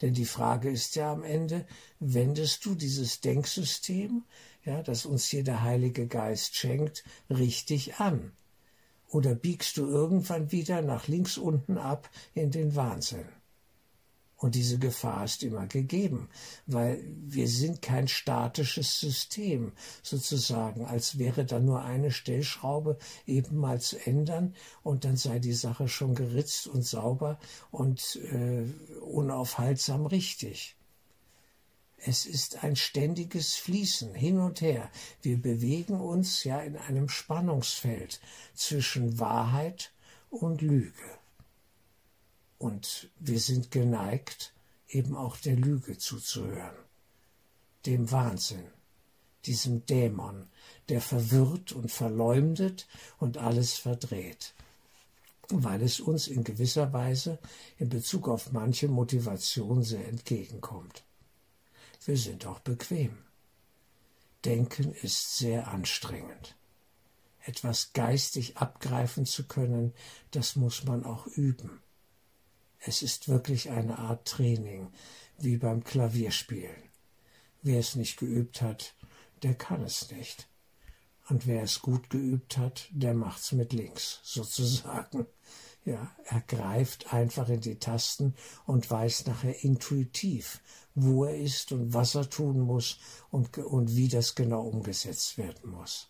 Denn 0.01 0.13
die 0.13 0.25
Frage 0.25 0.69
ist 0.69 0.95
ja 0.95 1.11
am 1.11 1.23
Ende, 1.23 1.65
wendest 1.99 2.65
du 2.65 2.75
dieses 2.75 3.19
Denksystem, 3.19 4.23
ja, 4.63 4.81
das 4.81 5.05
uns 5.05 5.25
hier 5.25 5.43
der 5.43 5.63
Heilige 5.63 6.07
Geist 6.07 6.55
schenkt, 6.55 7.03
richtig 7.29 7.95
an? 7.95 8.31
Oder 9.07 9.35
biegst 9.35 9.77
du 9.77 9.87
irgendwann 9.87 10.51
wieder 10.51 10.81
nach 10.81 11.07
links 11.07 11.37
unten 11.37 11.77
ab 11.77 12.09
in 12.33 12.51
den 12.51 12.75
Wahnsinn? 12.75 13.27
Und 14.39 14.55
diese 14.55 14.79
Gefahr 14.79 15.25
ist 15.25 15.43
immer 15.43 15.67
gegeben, 15.67 16.29
weil 16.65 17.03
wir 17.05 17.49
sind 17.49 17.81
kein 17.81 18.07
statisches 18.07 18.97
System, 18.97 19.73
sozusagen, 20.01 20.85
als 20.85 21.17
wäre 21.19 21.43
da 21.43 21.59
nur 21.59 21.83
eine 21.83 22.09
Stellschraube 22.09 22.97
eben 23.27 23.57
mal 23.57 23.81
zu 23.81 23.97
ändern 24.05 24.55
und 24.81 25.03
dann 25.03 25.17
sei 25.17 25.39
die 25.39 25.53
Sache 25.53 25.89
schon 25.89 26.15
geritzt 26.15 26.67
und 26.67 26.83
sauber 26.83 27.37
und 27.69 28.15
äh, 28.31 28.63
unaufhaltsam 29.01 30.05
richtig. 30.05 30.77
Es 31.97 32.25
ist 32.25 32.63
ein 32.63 32.77
ständiges 32.77 33.55
Fließen 33.55 34.15
hin 34.15 34.39
und 34.39 34.61
her. 34.61 34.89
Wir 35.21 35.41
bewegen 35.41 35.99
uns 35.99 36.45
ja 36.45 36.61
in 36.61 36.77
einem 36.77 37.09
Spannungsfeld 37.09 38.21
zwischen 38.53 39.19
Wahrheit 39.19 39.91
und 40.29 40.61
Lüge. 40.61 41.18
Und 42.59 43.09
wir 43.17 43.39
sind 43.39 43.71
geneigt, 43.71 44.53
eben 44.89 45.15
auch 45.15 45.37
der 45.37 45.55
Lüge 45.55 45.97
zuzuhören, 45.97 46.75
dem 47.85 48.11
Wahnsinn, 48.11 48.67
diesem 49.45 49.85
Dämon, 49.85 50.49
der 50.89 50.99
verwirrt 50.99 51.71
und 51.71 51.89
verleumdet 51.89 52.85
und 53.17 53.37
alles 53.37 53.75
verdreht, 53.75 54.53
weil 55.47 55.81
es 55.81 56.01
uns 56.01 56.27
in 56.27 56.43
gewisser 56.43 56.91
Weise 56.91 57.39
in 57.77 57.87
Bezug 57.87 58.27
auf 58.27 58.51
manche 58.51 58.89
Motivation 58.89 59.81
sehr 59.81 60.05
entgegenkommt. 60.07 61.05
Wir 62.05 62.17
sind 62.17 62.45
auch 62.45 62.59
bequem. 62.59 63.17
Denken 64.43 64.93
ist 64.93 65.37
sehr 65.37 65.69
anstrengend. 65.69 66.57
Etwas 67.45 67.93
geistig 67.93 68.57
abgreifen 68.57 69.25
zu 69.25 69.47
können, 69.47 69.93
das 70.31 70.57
muss 70.57 70.83
man 70.83 71.05
auch 71.05 71.25
üben. 71.25 71.81
Es 72.79 73.01
ist 73.01 73.27
wirklich 73.27 73.69
eine 73.69 73.99
Art 73.99 74.27
Training, 74.27 74.91
wie 75.37 75.57
beim 75.57 75.83
Klavierspielen. 75.83 76.89
Wer 77.61 77.79
es 77.79 77.95
nicht 77.95 78.17
geübt 78.17 78.61
hat, 78.61 78.95
der 79.43 79.53
kann 79.53 79.83
es 79.83 80.11
nicht. 80.11 80.47
Und 81.27 81.45
wer 81.45 81.61
es 81.61 81.81
gut 81.81 82.09
geübt 82.09 82.57
hat, 82.57 82.87
der 82.91 83.13
macht's 83.13 83.51
mit 83.51 83.73
links, 83.73 84.19
sozusagen. 84.23 85.27
Ja, 85.85 86.13
er 86.25 86.41
greift 86.41 87.13
einfach 87.13 87.49
in 87.49 87.61
die 87.61 87.79
Tasten 87.79 88.35
und 88.65 88.89
weiß 88.89 89.27
nachher 89.27 89.63
intuitiv, 89.63 90.61
wo 90.93 91.25
er 91.25 91.37
ist 91.37 91.71
und 91.71 91.93
was 91.93 92.15
er 92.15 92.29
tun 92.29 92.59
muss 92.59 92.97
und, 93.29 93.57
und 93.57 93.95
wie 93.95 94.07
das 94.07 94.35
genau 94.35 94.67
umgesetzt 94.67 95.37
werden 95.37 95.71
muss. 95.71 96.09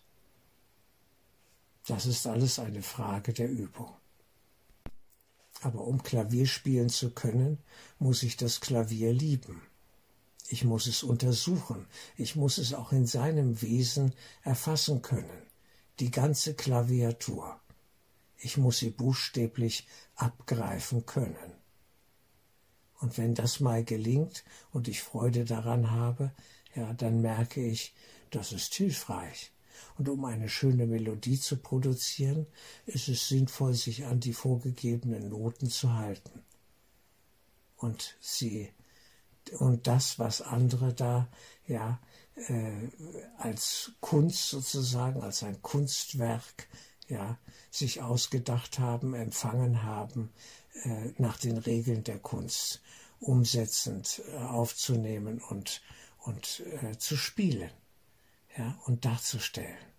Das 1.86 2.06
ist 2.06 2.26
alles 2.26 2.58
eine 2.58 2.82
Frage 2.82 3.32
der 3.32 3.48
Übung. 3.48 3.90
Aber 5.60 5.86
um 5.86 6.02
Klavier 6.02 6.46
spielen 6.46 6.88
zu 6.88 7.10
können, 7.10 7.58
muss 7.98 8.22
ich 8.22 8.36
das 8.36 8.60
Klavier 8.60 9.12
lieben. 9.12 9.62
Ich 10.48 10.64
muss 10.64 10.86
es 10.86 11.02
untersuchen, 11.02 11.86
ich 12.16 12.34
muss 12.34 12.58
es 12.58 12.74
auch 12.74 12.92
in 12.92 13.06
seinem 13.06 13.62
Wesen 13.62 14.14
erfassen 14.42 15.00
können, 15.00 15.46
die 16.00 16.10
ganze 16.10 16.54
Klaviatur. 16.54 17.60
Ich 18.36 18.56
muss 18.56 18.78
sie 18.78 18.90
buchstäblich 18.90 19.86
abgreifen 20.16 21.06
können. 21.06 21.52
Und 23.00 23.16
wenn 23.16 23.34
das 23.34 23.60
mal 23.60 23.84
gelingt 23.84 24.44
und 24.72 24.88
ich 24.88 25.02
Freude 25.02 25.44
daran 25.44 25.90
habe, 25.90 26.32
ja, 26.74 26.92
dann 26.94 27.20
merke 27.20 27.64
ich, 27.64 27.94
das 28.30 28.52
ist 28.52 28.74
hilfreich. 28.74 29.52
Und 30.00 30.08
um 30.08 30.24
eine 30.24 30.48
schöne 30.48 30.86
Melodie 30.86 31.38
zu 31.38 31.58
produzieren, 31.58 32.46
ist 32.86 33.08
es 33.08 33.28
sinnvoll, 33.28 33.74
sich 33.74 34.06
an 34.06 34.18
die 34.18 34.32
vorgegebenen 34.32 35.28
Noten 35.28 35.68
zu 35.68 35.92
halten. 35.92 36.42
Und 37.76 38.16
sie, 38.18 38.70
und 39.58 39.86
das, 39.86 40.18
was 40.18 40.40
andere 40.40 40.94
da, 40.94 41.28
ja, 41.66 42.00
äh, 42.36 42.88
als 43.36 43.92
Kunst 44.00 44.48
sozusagen, 44.48 45.20
als 45.20 45.42
ein 45.42 45.60
Kunstwerk, 45.60 46.68
ja, 47.08 47.38
sich 47.70 48.00
ausgedacht 48.00 48.78
haben, 48.78 49.12
empfangen 49.12 49.82
haben, 49.82 50.32
äh, 50.82 51.12
nach 51.18 51.36
den 51.36 51.58
Regeln 51.58 52.04
der 52.04 52.20
Kunst 52.20 52.80
umsetzend 53.18 54.22
äh, 54.32 54.36
aufzunehmen 54.38 55.42
und, 55.42 55.82
und 56.20 56.62
äh, 56.80 56.96
zu 56.96 57.18
spielen 57.18 57.70
ja, 58.56 58.80
und 58.86 59.04
darzustellen. 59.04 59.89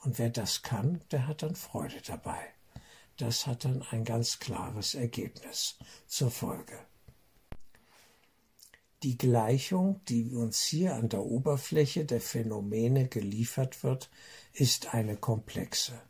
Und 0.00 0.18
wer 0.18 0.30
das 0.30 0.62
kann, 0.62 1.00
der 1.10 1.26
hat 1.26 1.42
dann 1.42 1.54
Freude 1.54 2.00
dabei. 2.06 2.38
Das 3.16 3.46
hat 3.46 3.64
dann 3.64 3.82
ein 3.90 4.04
ganz 4.04 4.38
klares 4.38 4.94
Ergebnis 4.94 5.76
zur 6.06 6.30
Folge. 6.30 6.78
Die 9.02 9.16
Gleichung, 9.16 10.02
die 10.08 10.34
uns 10.34 10.60
hier 10.62 10.94
an 10.94 11.08
der 11.08 11.22
Oberfläche 11.22 12.04
der 12.04 12.20
Phänomene 12.20 13.08
geliefert 13.08 13.82
wird, 13.82 14.10
ist 14.52 14.94
eine 14.94 15.16
komplexe. 15.16 16.00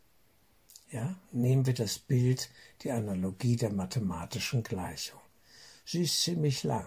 Ja, 0.89 1.15
nehmen 1.31 1.65
wir 1.65 1.73
das 1.73 1.99
Bild, 1.99 2.49
die 2.81 2.91
Analogie 2.91 3.55
der 3.55 3.71
mathematischen 3.71 4.63
Gleichung. 4.63 5.21
Sie 5.85 6.03
ist 6.03 6.21
ziemlich 6.21 6.63
lang. 6.63 6.85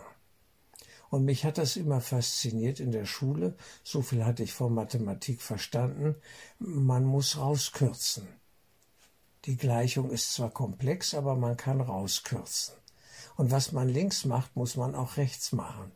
Und 1.14 1.26
mich 1.26 1.44
hat 1.44 1.58
das 1.58 1.76
immer 1.76 2.00
fasziniert 2.00 2.80
in 2.80 2.90
der 2.90 3.04
Schule. 3.04 3.54
So 3.84 4.02
viel 4.02 4.24
hatte 4.24 4.42
ich 4.42 4.52
von 4.52 4.74
Mathematik 4.74 5.42
verstanden. 5.42 6.16
Man 6.58 7.04
muss 7.04 7.38
rauskürzen. 7.38 8.26
Die 9.44 9.56
Gleichung 9.56 10.10
ist 10.10 10.34
zwar 10.34 10.50
komplex, 10.50 11.14
aber 11.14 11.36
man 11.36 11.56
kann 11.56 11.80
rauskürzen. 11.80 12.74
Und 13.36 13.52
was 13.52 13.70
man 13.70 13.88
links 13.88 14.24
macht, 14.24 14.56
muss 14.56 14.74
man 14.74 14.96
auch 14.96 15.16
rechts 15.16 15.52
machen. 15.52 15.92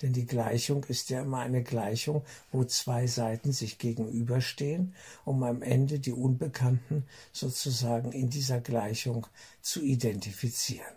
Denn 0.00 0.14
die 0.14 0.24
Gleichung 0.24 0.84
ist 0.84 1.10
ja 1.10 1.20
immer 1.20 1.40
eine 1.40 1.62
Gleichung, 1.62 2.24
wo 2.50 2.64
zwei 2.64 3.06
Seiten 3.06 3.52
sich 3.52 3.76
gegenüberstehen, 3.76 4.94
um 5.26 5.42
am 5.42 5.60
Ende 5.60 5.98
die 5.98 6.12
Unbekannten 6.12 7.04
sozusagen 7.30 8.10
in 8.12 8.30
dieser 8.30 8.62
Gleichung 8.62 9.26
zu 9.60 9.82
identifizieren, 9.82 10.96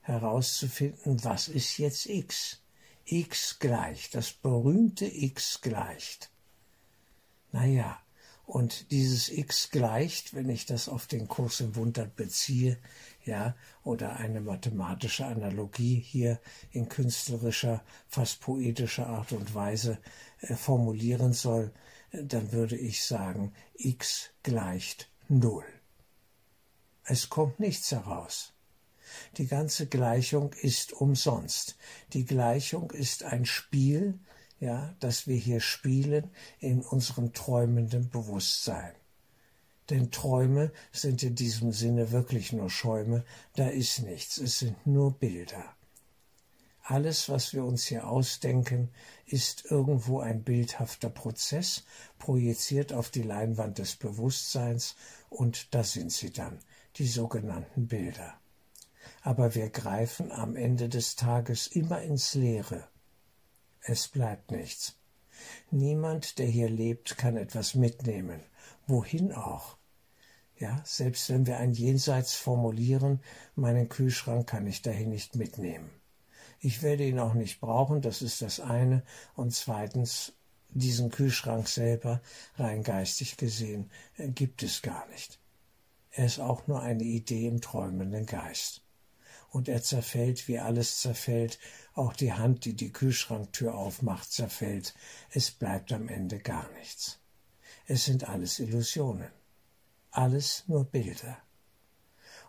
herauszufinden, 0.00 1.22
was 1.22 1.46
ist 1.46 1.78
jetzt 1.78 2.06
x 2.06 2.60
x 3.04 3.58
gleicht, 3.58 4.14
das 4.14 4.32
berühmte 4.32 5.06
x 5.06 5.60
gleicht. 5.60 6.30
Naja, 7.52 8.00
und 8.46 8.90
dieses 8.90 9.28
x 9.28 9.70
gleicht, 9.70 10.34
wenn 10.34 10.48
ich 10.48 10.66
das 10.66 10.88
auf 10.88 11.06
den 11.06 11.28
Kurs 11.28 11.60
im 11.60 11.76
Wunder 11.76 12.06
beziehe, 12.06 12.78
ja, 13.24 13.54
oder 13.84 14.16
eine 14.16 14.40
mathematische 14.40 15.24
Analogie 15.24 16.00
hier 16.00 16.40
in 16.72 16.88
künstlerischer, 16.88 17.84
fast 18.08 18.40
poetischer 18.40 19.06
Art 19.06 19.30
und 19.32 19.54
Weise 19.54 19.98
äh, 20.40 20.56
formulieren 20.56 21.32
soll, 21.32 21.72
dann 22.12 22.50
würde 22.50 22.76
ich 22.76 23.04
sagen, 23.04 23.52
x 23.74 24.30
gleicht 24.42 25.08
null. 25.28 25.64
Es 27.04 27.28
kommt 27.28 27.60
nichts 27.60 27.92
heraus. 27.92 28.49
Die 29.36 29.46
ganze 29.46 29.86
Gleichung 29.86 30.52
ist 30.54 30.92
umsonst. 30.92 31.76
Die 32.14 32.24
Gleichung 32.24 32.90
ist 32.90 33.22
ein 33.22 33.46
Spiel, 33.46 34.18
ja, 34.58 34.94
das 34.98 35.28
wir 35.28 35.36
hier 35.36 35.60
spielen 35.60 36.30
in 36.58 36.82
unserem 36.82 37.32
träumenden 37.32 38.10
Bewusstsein. 38.10 38.92
Denn 39.88 40.10
Träume 40.10 40.72
sind 40.90 41.22
in 41.22 41.36
diesem 41.36 41.72
Sinne 41.72 42.10
wirklich 42.10 42.52
nur 42.52 42.70
Schäume, 42.70 43.24
da 43.54 43.68
ist 43.68 44.00
nichts, 44.00 44.36
es 44.38 44.58
sind 44.58 44.84
nur 44.84 45.12
Bilder. 45.12 45.76
Alles, 46.82 47.28
was 47.28 47.54
wir 47.54 47.64
uns 47.64 47.86
hier 47.86 48.08
ausdenken, 48.08 48.90
ist 49.26 49.64
irgendwo 49.70 50.18
ein 50.18 50.42
bildhafter 50.42 51.08
Prozess, 51.08 51.84
projiziert 52.18 52.92
auf 52.92 53.10
die 53.10 53.22
Leinwand 53.22 53.78
des 53.78 53.94
Bewusstseins, 53.94 54.96
und 55.28 55.72
da 55.72 55.84
sind 55.84 56.10
sie 56.10 56.32
dann, 56.32 56.58
die 56.96 57.06
sogenannten 57.06 57.86
Bilder 57.86 58.39
aber 59.22 59.54
wir 59.54 59.68
greifen 59.68 60.32
am 60.32 60.56
Ende 60.56 60.88
des 60.88 61.16
Tages 61.16 61.66
immer 61.66 62.02
ins 62.02 62.34
Leere. 62.34 62.88
Es 63.82 64.08
bleibt 64.08 64.50
nichts. 64.50 64.98
Niemand, 65.70 66.38
der 66.38 66.46
hier 66.46 66.68
lebt, 66.68 67.16
kann 67.18 67.36
etwas 67.36 67.74
mitnehmen. 67.74 68.42
Wohin 68.86 69.32
auch? 69.32 69.76
Ja, 70.56 70.82
selbst 70.84 71.30
wenn 71.30 71.46
wir 71.46 71.58
ein 71.58 71.72
Jenseits 71.72 72.34
formulieren, 72.34 73.20
meinen 73.54 73.88
Kühlschrank 73.88 74.46
kann 74.46 74.66
ich 74.66 74.82
dahin 74.82 75.10
nicht 75.10 75.34
mitnehmen. 75.34 75.90
Ich 76.58 76.82
werde 76.82 77.06
ihn 77.06 77.18
auch 77.18 77.32
nicht 77.32 77.60
brauchen, 77.60 78.02
das 78.02 78.20
ist 78.20 78.42
das 78.42 78.60
eine. 78.60 79.02
Und 79.34 79.54
zweitens, 79.54 80.34
diesen 80.68 81.10
Kühlschrank 81.10 81.68
selber, 81.68 82.20
rein 82.56 82.82
geistig 82.82 83.38
gesehen, 83.38 83.90
gibt 84.18 84.62
es 84.62 84.82
gar 84.82 85.06
nicht. 85.08 85.40
Er 86.10 86.26
ist 86.26 86.40
auch 86.40 86.66
nur 86.66 86.82
eine 86.82 87.04
Idee 87.04 87.46
im 87.46 87.62
träumenden 87.62 88.26
Geist 88.26 88.82
und 89.50 89.68
er 89.68 89.82
zerfällt, 89.82 90.48
wie 90.48 90.58
alles 90.58 91.00
zerfällt, 91.00 91.58
auch 91.94 92.12
die 92.12 92.32
Hand, 92.32 92.64
die 92.64 92.74
die 92.74 92.92
Kühlschranktür 92.92 93.74
aufmacht, 93.74 94.32
zerfällt, 94.32 94.94
es 95.30 95.50
bleibt 95.50 95.92
am 95.92 96.08
Ende 96.08 96.38
gar 96.38 96.70
nichts. 96.78 97.18
Es 97.86 98.04
sind 98.04 98.28
alles 98.28 98.60
Illusionen, 98.60 99.30
alles 100.10 100.64
nur 100.68 100.84
Bilder. 100.84 101.38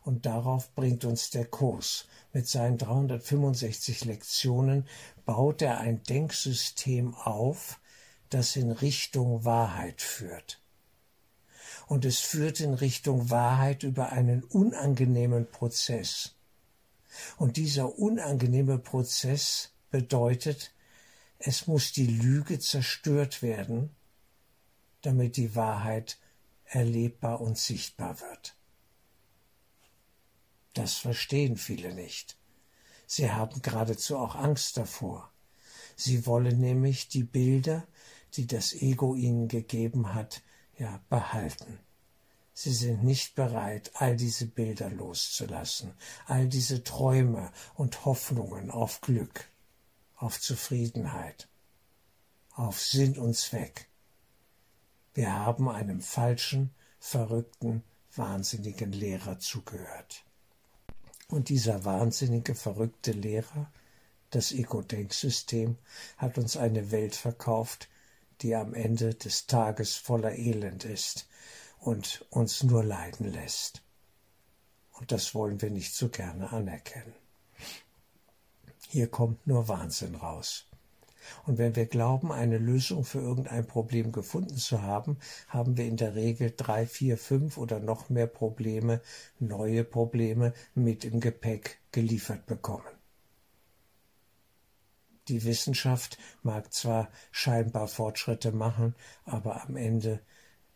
Und 0.03 0.25
darauf 0.25 0.73
bringt 0.73 1.05
uns 1.05 1.29
der 1.29 1.45
Kurs. 1.45 2.07
Mit 2.33 2.47
seinen 2.47 2.77
365 2.77 4.05
Lektionen 4.05 4.87
baut 5.25 5.61
er 5.61 5.79
ein 5.79 6.01
Denksystem 6.03 7.13
auf, 7.13 7.79
das 8.29 8.55
in 8.55 8.71
Richtung 8.71 9.45
Wahrheit 9.45 10.01
führt. 10.01 10.61
Und 11.87 12.05
es 12.05 12.19
führt 12.19 12.59
in 12.59 12.73
Richtung 12.73 13.29
Wahrheit 13.29 13.83
über 13.83 14.11
einen 14.11 14.43
unangenehmen 14.43 15.49
Prozess, 15.51 16.35
und 17.37 17.57
dieser 17.57 17.97
unangenehme 17.97 18.77
Prozess 18.77 19.73
bedeutet, 19.89 20.73
es 21.39 21.67
muss 21.67 21.91
die 21.91 22.07
Lüge 22.07 22.59
zerstört 22.59 23.41
werden, 23.41 23.95
damit 25.01 25.37
die 25.37 25.55
Wahrheit 25.55 26.19
erlebbar 26.65 27.41
und 27.41 27.57
sichtbar 27.57 28.21
wird. 28.21 28.55
Das 30.73 30.95
verstehen 30.95 31.57
viele 31.57 31.93
nicht. 31.93 32.37
Sie 33.05 33.29
haben 33.29 33.61
geradezu 33.61 34.17
auch 34.17 34.35
Angst 34.35 34.77
davor. 34.77 35.31
Sie 35.97 36.25
wollen 36.25 36.59
nämlich 36.59 37.09
die 37.09 37.23
Bilder, 37.23 37.85
die 38.35 38.47
das 38.47 38.73
Ego 38.73 39.15
ihnen 39.15 39.49
gegeben 39.49 40.13
hat, 40.13 40.41
ja 40.77 41.03
behalten. 41.09 41.79
Sie 42.63 42.73
sind 42.73 43.03
nicht 43.03 43.33
bereit, 43.33 43.89
all 43.95 44.15
diese 44.15 44.45
Bilder 44.45 44.91
loszulassen, 44.91 45.95
all 46.27 46.47
diese 46.47 46.83
Träume 46.83 47.51
und 47.73 48.05
Hoffnungen 48.05 48.69
auf 48.69 49.01
Glück, 49.01 49.49
auf 50.15 50.39
Zufriedenheit, 50.39 51.47
auf 52.51 52.79
Sinn 52.79 53.17
und 53.17 53.35
Zweck. 53.35 53.87
Wir 55.15 55.33
haben 55.33 55.69
einem 55.69 56.01
falschen, 56.01 56.69
verrückten, 56.99 57.81
wahnsinnigen 58.15 58.91
Lehrer 58.91 59.39
zugehört. 59.39 60.23
Und 61.29 61.49
dieser 61.49 61.83
wahnsinnige, 61.83 62.53
verrückte 62.53 63.11
Lehrer, 63.11 63.71
das 64.29 64.51
Ego-Denksystem, 64.51 65.79
hat 66.17 66.37
uns 66.37 66.57
eine 66.57 66.91
Welt 66.91 67.15
verkauft, 67.15 67.89
die 68.41 68.53
am 68.55 68.75
Ende 68.75 69.15
des 69.15 69.47
Tages 69.47 69.95
voller 69.95 70.35
Elend 70.37 70.85
ist, 70.85 71.25
und 71.81 72.25
uns 72.29 72.63
nur 72.63 72.83
leiden 72.83 73.31
lässt. 73.31 73.83
Und 74.93 75.11
das 75.11 75.33
wollen 75.35 75.61
wir 75.61 75.71
nicht 75.71 75.93
so 75.93 76.09
gerne 76.09 76.51
anerkennen. 76.51 77.13
Hier 78.87 79.07
kommt 79.07 79.47
nur 79.47 79.67
Wahnsinn 79.67 80.15
raus. 80.15 80.67
Und 81.45 81.57
wenn 81.57 81.75
wir 81.75 81.85
glauben, 81.85 82.31
eine 82.31 82.57
Lösung 82.57 83.03
für 83.03 83.19
irgendein 83.19 83.65
Problem 83.65 84.11
gefunden 84.11 84.57
zu 84.57 84.81
haben, 84.81 85.17
haben 85.47 85.77
wir 85.77 85.85
in 85.85 85.97
der 85.97 86.15
Regel 86.15 86.53
drei, 86.55 86.85
vier, 86.85 87.17
fünf 87.17 87.57
oder 87.57 87.79
noch 87.79 88.09
mehr 88.09 88.27
Probleme, 88.27 89.01
neue 89.39 89.83
Probleme 89.83 90.53
mit 90.75 91.03
im 91.03 91.19
Gepäck 91.19 91.79
geliefert 91.91 92.45
bekommen. 92.45 92.87
Die 95.27 95.43
Wissenschaft 95.43 96.17
mag 96.43 96.73
zwar 96.73 97.09
scheinbar 97.31 97.87
Fortschritte 97.87 98.51
machen, 98.51 98.95
aber 99.23 99.63
am 99.63 99.77
Ende 99.77 100.19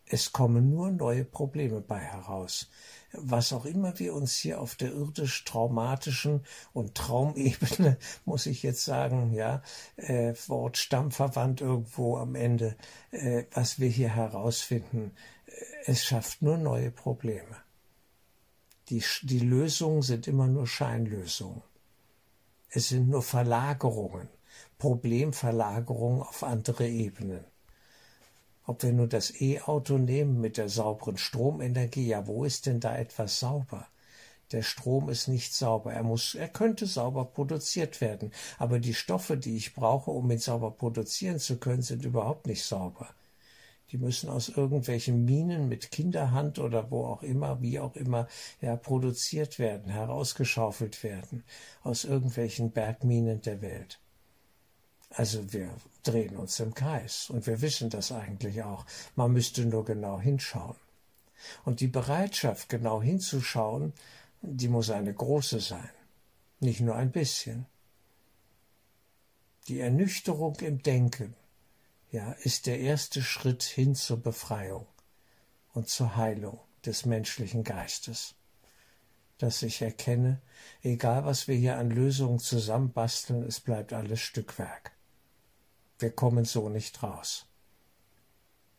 es 0.08 0.32
kommen 0.32 0.70
nur 0.70 0.92
neue 0.92 1.26
Probleme 1.26 1.82
bei 1.82 2.00
heraus. 2.00 2.70
Was 3.12 3.54
auch 3.54 3.66
immer 3.66 3.98
wir 3.98 4.14
uns 4.14 4.36
hier 4.36 4.62
auf 4.62 4.76
der 4.76 4.92
irdisch 4.92 5.44
traumatischen 5.46 6.46
und 6.74 6.96
Traumebene, 6.96 7.98
muss 8.26 8.46
ich 8.46 8.62
jetzt 8.62 8.86
sagen, 8.86 9.34
ja, 9.34 9.62
äh, 9.96 10.34
Wort 10.48 10.78
stammverwandt 10.78 11.62
irgendwo 11.62 12.18
am 12.18 12.36
Ende, 12.36 12.76
äh, 13.12 13.46
was 13.52 13.80
wir 13.80 13.90
hier 13.90 14.10
herausfinden, 14.10 15.12
äh, 15.46 15.52
es 15.86 16.04
schafft 16.06 16.42
nur 16.42 16.58
neue 16.58 16.92
Probleme. 16.92 17.58
Die, 18.90 19.04
die 19.24 19.40
Lösungen 19.40 20.04
sind 20.04 20.28
immer 20.28 20.48
nur 20.48 20.68
Scheinlösungen. 20.68 21.64
Es 22.70 22.90
sind 22.90 23.10
nur 23.10 23.24
Verlagerungen, 23.24 24.28
Problemverlagerungen 24.78 26.22
auf 26.22 26.44
andere 26.44 26.88
Ebenen. 26.88 27.46
Ob 28.68 28.82
wir 28.82 28.94
nur 28.94 29.08
das 29.08 29.40
E-Auto 29.42 29.98
nehmen 29.98 30.42
mit 30.42 30.58
der 30.58 30.70
sauberen 30.70 31.18
Stromenergie, 31.18 32.08
ja, 32.08 32.26
wo 32.26 32.46
ist 32.46 32.66
denn 32.66 32.80
da 32.80 32.98
etwas 32.98 33.40
sauber? 33.40 33.88
Der 34.52 34.64
Strom 34.64 35.10
ist 35.10 35.28
nicht 35.28 35.54
sauber. 35.54 35.94
Er 35.94 36.04
muss, 36.04 36.36
er 36.36 36.48
könnte 36.48 36.86
sauber 36.86 37.26
produziert 37.26 38.02
werden. 38.02 38.32
Aber 38.58 38.80
die 38.80 38.94
Stoffe, 38.94 39.38
die 39.38 39.56
ich 39.56 39.74
brauche, 39.74 40.12
um 40.12 40.30
ihn 40.32 40.40
sauber 40.40 40.72
produzieren 40.72 41.40
zu 41.40 41.58
können, 41.58 41.82
sind 41.82 42.06
überhaupt 42.06 42.48
nicht 42.48 42.64
sauber. 42.64 43.10
Die 43.92 43.98
müssen 43.98 44.30
aus 44.30 44.50
irgendwelchen 44.50 45.26
Minen 45.26 45.70
mit 45.70 45.92
Kinderhand 45.92 46.58
oder 46.60 46.90
wo 46.90 47.06
auch 47.06 47.24
immer, 47.24 47.62
wie 47.62 47.80
auch 47.80 47.96
immer, 47.96 48.28
ja, 48.62 48.76
produziert 48.76 49.60
werden, 49.60 49.92
herausgeschaufelt 49.92 51.04
werden, 51.04 51.44
aus 51.84 52.04
irgendwelchen 52.04 52.72
Bergminen 52.72 53.42
der 53.42 53.62
Welt. 53.62 54.00
Also 55.10 55.54
wir 55.54 55.70
drehen 56.04 56.36
uns 56.36 56.60
im 56.60 56.74
Kreis 56.74 57.30
und 57.30 57.48
wir 57.48 57.62
wissen 57.62 57.90
das 57.90 58.12
eigentlich 58.12 58.64
auch. 58.64 58.86
Man 59.16 59.32
müsste 59.34 59.66
nur 59.66 59.86
genau 59.86 60.20
hinschauen. 60.20 60.76
Und 61.64 61.80
die 61.80 61.88
Bereitschaft, 61.88 62.70
genau 62.70 63.02
hinzuschauen, 63.02 63.94
die 64.42 64.68
muss 64.68 64.90
eine 64.90 65.14
große 65.14 65.60
sein, 65.60 65.90
nicht 66.60 66.82
nur 66.82 66.96
ein 66.96 67.12
bisschen. 67.12 67.66
Die 69.68 69.80
Ernüchterung 69.80 70.56
im 70.60 70.82
Denken, 70.84 71.36
ja, 72.12 72.32
ist 72.44 72.68
der 72.68 72.80
erste 72.80 73.22
Schritt 73.22 73.64
hin 73.64 73.96
zur 73.96 74.22
Befreiung 74.22 74.86
und 75.74 75.90
zur 75.90 76.16
Heilung 76.16 76.60
des 76.86 77.06
menschlichen 77.06 77.64
Geistes. 77.64 78.36
Dass 79.38 79.64
ich 79.64 79.82
erkenne, 79.82 80.42
egal 80.82 81.26
was 81.26 81.48
wir 81.48 81.56
hier 81.56 81.78
an 81.78 81.90
Lösungen 81.90 82.40
zusammenbasteln, 82.40 83.44
es 83.44 83.60
bleibt 83.60 83.92
alles 83.92 84.22
Stückwerk. 84.22 84.95
Wir 86.00 86.12
kommen 86.12 86.46
so 86.46 86.70
nicht 86.70 87.02
raus. 87.04 87.46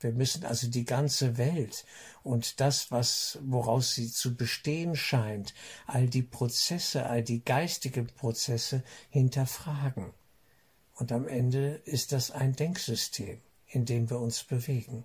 Wir 0.01 0.13
müssen 0.13 0.45
also 0.45 0.69
die 0.69 0.85
ganze 0.85 1.39
Welt 1.39 1.87
und 2.23 2.61
das, 2.61 2.91
was, 2.91 3.39
woraus 3.43 3.95
sie 3.95 4.11
zu 4.11 4.37
bestehen 4.37 4.95
scheint, 4.95 5.55
all 5.87 6.07
die 6.07 6.23
Prozesse, 6.23 7.07
all 7.07 7.23
die 7.23 7.43
geistigen 7.43 8.07
Prozesse 8.07 8.83
hinterfragen. 9.09 10.13
Und 10.95 11.13
am 11.13 11.27
Ende 11.27 11.81
ist 11.85 12.13
das 12.13 12.31
ein 12.31 12.55
Denksystem, 12.55 13.41
in 13.67 13.87
dem 13.87 14.11
wir 14.11 14.21
uns 14.21 14.45
bewegen. 14.45 15.05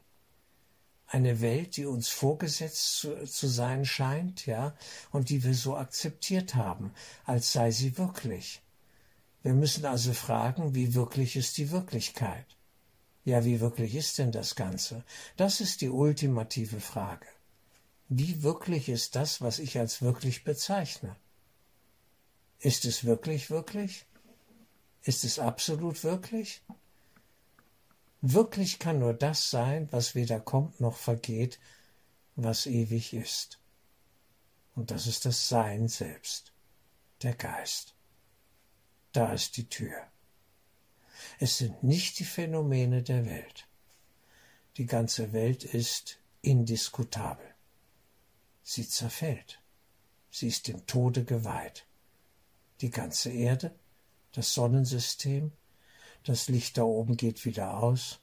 Eine 1.07 1.41
Welt, 1.41 1.75
die 1.75 1.85
uns 1.85 2.09
vorgesetzt 2.09 2.97
zu, 2.97 3.25
zu 3.25 3.47
sein 3.47 3.85
scheint, 3.85 4.45
ja, 4.45 4.75
und 5.11 5.29
die 5.29 5.43
wir 5.43 5.53
so 5.53 5.75
akzeptiert 5.75 6.55
haben, 6.55 6.93
als 7.25 7.51
sei 7.51 7.71
sie 7.71 7.97
wirklich. 7.97 8.60
Wir 9.43 9.53
müssen 9.53 9.85
also 9.85 10.13
fragen, 10.13 10.75
wie 10.75 10.93
wirklich 10.93 11.35
ist 11.35 11.57
die 11.57 11.71
Wirklichkeit? 11.71 12.45
Ja, 13.25 13.45
wie 13.45 13.59
wirklich 13.59 13.95
ist 13.95 14.17
denn 14.17 14.31
das 14.31 14.55
Ganze? 14.55 15.03
Das 15.37 15.61
ist 15.61 15.81
die 15.81 15.89
ultimative 15.89 16.79
Frage. 16.79 17.27
Wie 18.09 18.43
wirklich 18.43 18.89
ist 18.89 19.15
das, 19.15 19.41
was 19.41 19.59
ich 19.59 19.79
als 19.79 20.01
wirklich 20.01 20.43
bezeichne? 20.43 21.15
Ist 22.59 22.85
es 22.85 23.03
wirklich 23.03 23.49
wirklich? 23.49 24.05
Ist 25.03 25.23
es 25.23 25.39
absolut 25.39 26.03
wirklich? 26.03 26.61
Wirklich 28.21 28.77
kann 28.77 28.99
nur 28.99 29.13
das 29.13 29.49
sein, 29.49 29.87
was 29.91 30.13
weder 30.13 30.39
kommt 30.39 30.79
noch 30.79 30.97
vergeht, 30.97 31.59
was 32.35 32.67
ewig 32.67 33.13
ist. 33.13 33.59
Und 34.75 34.91
das 34.91 35.07
ist 35.07 35.25
das 35.25 35.49
Sein 35.49 35.87
selbst, 35.87 36.53
der 37.23 37.33
Geist. 37.33 37.95
Da 39.11 39.33
ist 39.33 39.57
die 39.57 39.67
Tür. 39.67 39.95
Es 41.39 41.57
sind 41.57 41.83
nicht 41.83 42.19
die 42.19 42.25
Phänomene 42.25 43.03
der 43.03 43.25
Welt. 43.25 43.67
Die 44.77 44.85
ganze 44.85 45.33
Welt 45.33 45.63
ist 45.63 46.19
indiskutabel. 46.41 47.45
Sie 48.63 48.87
zerfällt. 48.87 49.61
Sie 50.29 50.47
ist 50.47 50.67
dem 50.67 50.85
Tode 50.87 51.25
geweiht. 51.25 51.85
Die 52.79 52.89
ganze 52.89 53.31
Erde, 53.31 53.75
das 54.31 54.53
Sonnensystem, 54.53 55.51
das 56.23 56.47
Licht 56.47 56.77
da 56.77 56.83
oben 56.83 57.17
geht 57.17 57.43
wieder 57.43 57.77
aus. 57.77 58.19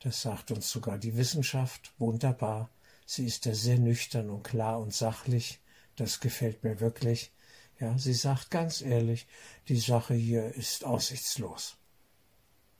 Das 0.00 0.22
sagt 0.22 0.50
uns 0.50 0.70
sogar 0.70 0.98
die 0.98 1.16
Wissenschaft. 1.16 1.92
Wunderbar. 1.98 2.70
Sie 3.04 3.26
ist 3.26 3.44
da 3.44 3.54
sehr 3.54 3.78
nüchtern 3.78 4.30
und 4.30 4.42
klar 4.42 4.80
und 4.80 4.94
sachlich. 4.94 5.60
Das 5.96 6.20
gefällt 6.20 6.64
mir 6.64 6.80
wirklich. 6.80 7.33
Ja, 7.80 7.98
sie 7.98 8.14
sagt 8.14 8.50
ganz 8.50 8.82
ehrlich, 8.82 9.26
die 9.68 9.78
Sache 9.78 10.14
hier 10.14 10.54
ist 10.54 10.84
aussichtslos. 10.84 11.76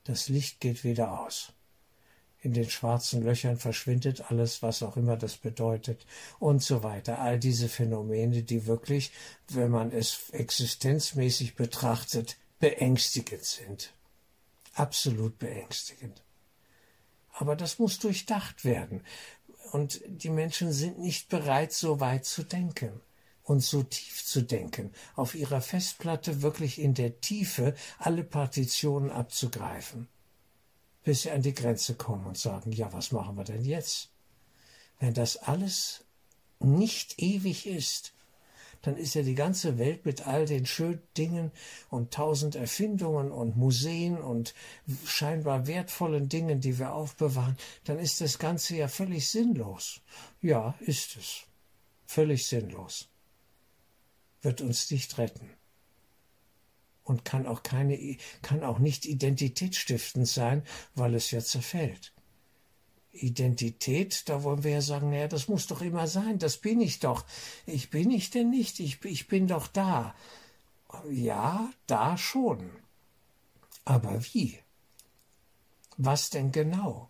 Das 0.04 0.28
Licht 0.28 0.60
geht 0.60 0.84
wieder 0.84 1.20
aus. 1.20 1.52
In 2.40 2.52
den 2.52 2.68
schwarzen 2.68 3.22
Löchern 3.22 3.56
verschwindet 3.56 4.30
alles, 4.30 4.62
was 4.62 4.82
auch 4.82 4.96
immer 4.98 5.16
das 5.16 5.38
bedeutet, 5.38 6.06
und 6.38 6.62
so 6.62 6.82
weiter. 6.82 7.18
All 7.18 7.38
diese 7.38 7.70
Phänomene, 7.70 8.42
die 8.42 8.66
wirklich, 8.66 9.12
wenn 9.48 9.70
man 9.70 9.90
es 9.90 10.28
existenzmäßig 10.30 11.54
betrachtet, 11.54 12.36
beängstigend 12.60 13.44
sind. 13.44 13.94
Absolut 14.74 15.38
beängstigend. 15.38 16.22
Aber 17.32 17.56
das 17.56 17.78
muss 17.78 17.98
durchdacht 17.98 18.64
werden. 18.64 19.02
Und 19.72 20.02
die 20.06 20.30
Menschen 20.30 20.70
sind 20.72 20.98
nicht 20.98 21.30
bereit, 21.30 21.72
so 21.72 21.98
weit 21.98 22.26
zu 22.26 22.44
denken 22.44 23.00
und 23.44 23.60
so 23.60 23.82
tief 23.82 24.24
zu 24.24 24.42
denken, 24.42 24.90
auf 25.14 25.34
ihrer 25.34 25.60
Festplatte 25.60 26.42
wirklich 26.42 26.80
in 26.80 26.94
der 26.94 27.20
Tiefe 27.20 27.74
alle 27.98 28.24
Partitionen 28.24 29.10
abzugreifen, 29.10 30.08
bis 31.04 31.22
sie 31.22 31.30
an 31.30 31.42
die 31.42 31.54
Grenze 31.54 31.94
kommen 31.94 32.26
und 32.26 32.38
sagen, 32.38 32.72
ja, 32.72 32.92
was 32.92 33.12
machen 33.12 33.36
wir 33.36 33.44
denn 33.44 33.64
jetzt? 33.64 34.10
Wenn 34.98 35.14
das 35.14 35.36
alles 35.36 36.04
nicht 36.58 37.20
ewig 37.20 37.66
ist, 37.66 38.14
dann 38.80 38.96
ist 38.96 39.14
ja 39.14 39.22
die 39.22 39.34
ganze 39.34 39.78
Welt 39.78 40.04
mit 40.04 40.26
all 40.26 40.44
den 40.44 40.66
schönen 40.66 41.02
Dingen 41.16 41.52
und 41.88 42.12
tausend 42.12 42.54
Erfindungen 42.54 43.32
und 43.32 43.56
Museen 43.56 44.18
und 44.18 44.54
scheinbar 45.06 45.66
wertvollen 45.66 46.28
Dingen, 46.28 46.60
die 46.60 46.78
wir 46.78 46.92
aufbewahren, 46.92 47.56
dann 47.84 47.98
ist 47.98 48.20
das 48.20 48.38
Ganze 48.38 48.76
ja 48.76 48.88
völlig 48.88 49.28
sinnlos. 49.28 50.00
Ja, 50.42 50.74
ist 50.80 51.16
es. 51.16 51.44
Völlig 52.06 52.46
sinnlos 52.46 53.08
wird 54.44 54.60
uns 54.60 54.90
nicht 54.90 55.18
retten 55.18 55.50
und 57.04 57.24
kann 57.24 57.46
auch 57.46 57.62
keine, 57.62 58.16
kann 58.42 58.64
auch 58.64 58.78
nicht 58.78 59.04
identitätsstiftend 59.04 60.26
sein, 60.26 60.62
weil 60.94 61.14
es 61.14 61.30
ja 61.30 61.40
zerfällt. 61.40 62.12
Identität, 63.12 64.28
da 64.28 64.42
wollen 64.42 64.64
wir 64.64 64.72
ja 64.72 64.80
sagen, 64.80 65.10
naja, 65.10 65.28
das 65.28 65.46
muss 65.46 65.68
doch 65.68 65.82
immer 65.82 66.08
sein, 66.08 66.38
das 66.38 66.56
bin 66.56 66.80
ich 66.80 66.98
doch. 66.98 67.24
Ich 67.66 67.90
bin 67.90 68.10
ich 68.10 68.30
denn 68.30 68.50
nicht, 68.50 68.80
ich, 68.80 69.04
ich 69.04 69.28
bin 69.28 69.46
doch 69.46 69.68
da. 69.68 70.14
Ja, 71.10 71.70
da 71.86 72.16
schon. 72.16 72.70
Aber 73.84 74.24
wie? 74.32 74.58
Was 75.96 76.30
denn 76.30 76.50
genau? 76.50 77.08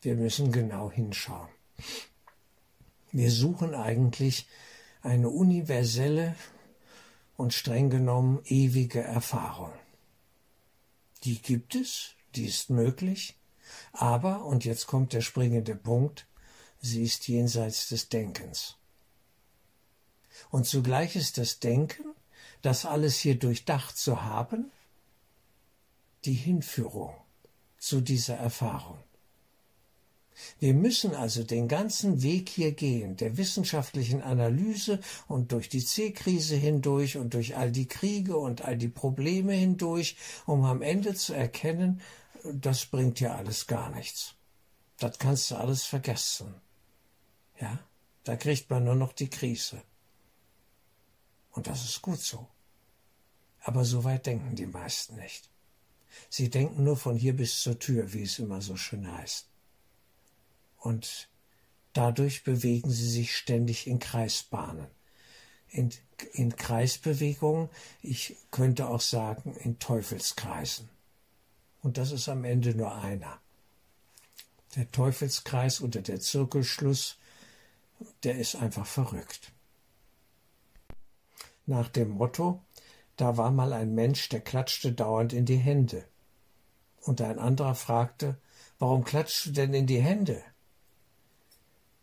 Wir 0.00 0.14
müssen 0.14 0.50
genau 0.50 0.90
hinschauen. 0.90 1.48
Wir 3.10 3.30
suchen 3.30 3.74
eigentlich 3.74 4.46
eine 5.02 5.28
universelle 5.28 6.34
und 7.36 7.52
streng 7.52 7.90
genommen 7.90 8.40
ewige 8.44 9.00
Erfahrung. 9.00 9.72
Die 11.24 11.40
gibt 11.40 11.74
es, 11.74 12.14
die 12.34 12.46
ist 12.46 12.70
möglich, 12.70 13.36
aber, 13.92 14.44
und 14.44 14.64
jetzt 14.64 14.86
kommt 14.86 15.12
der 15.12 15.20
springende 15.20 15.76
Punkt, 15.76 16.26
sie 16.80 17.02
ist 17.02 17.28
jenseits 17.28 17.88
des 17.88 18.08
Denkens. 18.08 18.76
Und 20.50 20.66
zugleich 20.66 21.16
ist 21.16 21.38
das 21.38 21.60
Denken, 21.60 22.04
das 22.62 22.84
alles 22.84 23.18
hier 23.18 23.38
durchdacht 23.38 23.96
zu 23.96 24.22
haben, 24.22 24.70
die 26.24 26.34
Hinführung 26.34 27.14
zu 27.78 28.00
dieser 28.00 28.36
Erfahrung. 28.36 28.98
Wir 30.58 30.74
müssen 30.74 31.14
also 31.14 31.42
den 31.42 31.68
ganzen 31.68 32.22
Weg 32.22 32.48
hier 32.48 32.72
gehen, 32.72 33.16
der 33.16 33.36
wissenschaftlichen 33.36 34.22
Analyse 34.22 35.00
und 35.28 35.52
durch 35.52 35.68
die 35.68 35.84
C-Krise 35.84 36.56
hindurch 36.56 37.16
und 37.16 37.34
durch 37.34 37.56
all 37.56 37.70
die 37.70 37.86
Kriege 37.86 38.36
und 38.36 38.62
all 38.62 38.76
die 38.76 38.88
Probleme 38.88 39.52
hindurch, 39.52 40.16
um 40.46 40.64
am 40.64 40.82
Ende 40.82 41.14
zu 41.14 41.34
erkennen, 41.34 42.00
das 42.44 42.86
bringt 42.86 43.20
ja 43.20 43.36
alles 43.36 43.66
gar 43.66 43.90
nichts. 43.90 44.34
Das 44.98 45.18
kannst 45.18 45.50
du 45.50 45.56
alles 45.56 45.84
vergessen. 45.84 46.54
Ja, 47.60 47.78
da 48.24 48.36
kriegt 48.36 48.70
man 48.70 48.84
nur 48.84 48.94
noch 48.94 49.12
die 49.12 49.30
Krise. 49.30 49.82
Und 51.50 51.66
das 51.66 51.84
ist 51.84 52.02
gut 52.02 52.20
so. 52.20 52.48
Aber 53.60 53.84
so 53.84 54.04
weit 54.04 54.26
denken 54.26 54.56
die 54.56 54.66
meisten 54.66 55.16
nicht. 55.16 55.50
Sie 56.28 56.50
denken 56.50 56.84
nur 56.84 56.96
von 56.96 57.16
hier 57.16 57.36
bis 57.36 57.60
zur 57.60 57.78
Tür, 57.78 58.12
wie 58.12 58.22
es 58.22 58.38
immer 58.38 58.60
so 58.60 58.76
schön 58.76 59.10
heißt. 59.10 59.51
Und 60.82 61.28
dadurch 61.92 62.42
bewegen 62.42 62.90
sie 62.90 63.08
sich 63.08 63.36
ständig 63.36 63.86
in 63.86 64.00
Kreisbahnen. 64.00 64.88
In, 65.68 65.90
in 66.32 66.56
Kreisbewegungen, 66.56 67.70
ich 68.02 68.36
könnte 68.50 68.88
auch 68.88 69.00
sagen, 69.00 69.54
in 69.54 69.78
Teufelskreisen. 69.78 70.90
Und 71.82 71.98
das 71.98 72.10
ist 72.10 72.28
am 72.28 72.44
Ende 72.44 72.74
nur 72.74 72.94
einer. 72.96 73.40
Der 74.74 74.90
Teufelskreis 74.90 75.80
oder 75.80 76.02
der 76.02 76.20
Zirkelschluss, 76.20 77.16
der 78.24 78.38
ist 78.38 78.56
einfach 78.56 78.86
verrückt. 78.86 79.52
Nach 81.64 81.88
dem 81.88 82.10
Motto, 82.10 82.60
da 83.16 83.36
war 83.36 83.52
mal 83.52 83.72
ein 83.72 83.94
Mensch, 83.94 84.28
der 84.30 84.40
klatschte 84.40 84.92
dauernd 84.92 85.32
in 85.32 85.44
die 85.44 85.58
Hände. 85.58 86.04
Und 87.02 87.20
ein 87.20 87.38
anderer 87.38 87.76
fragte, 87.76 88.36
warum 88.80 89.04
klatschst 89.04 89.46
du 89.46 89.50
denn 89.52 89.74
in 89.74 89.86
die 89.86 90.00
Hände? 90.00 90.42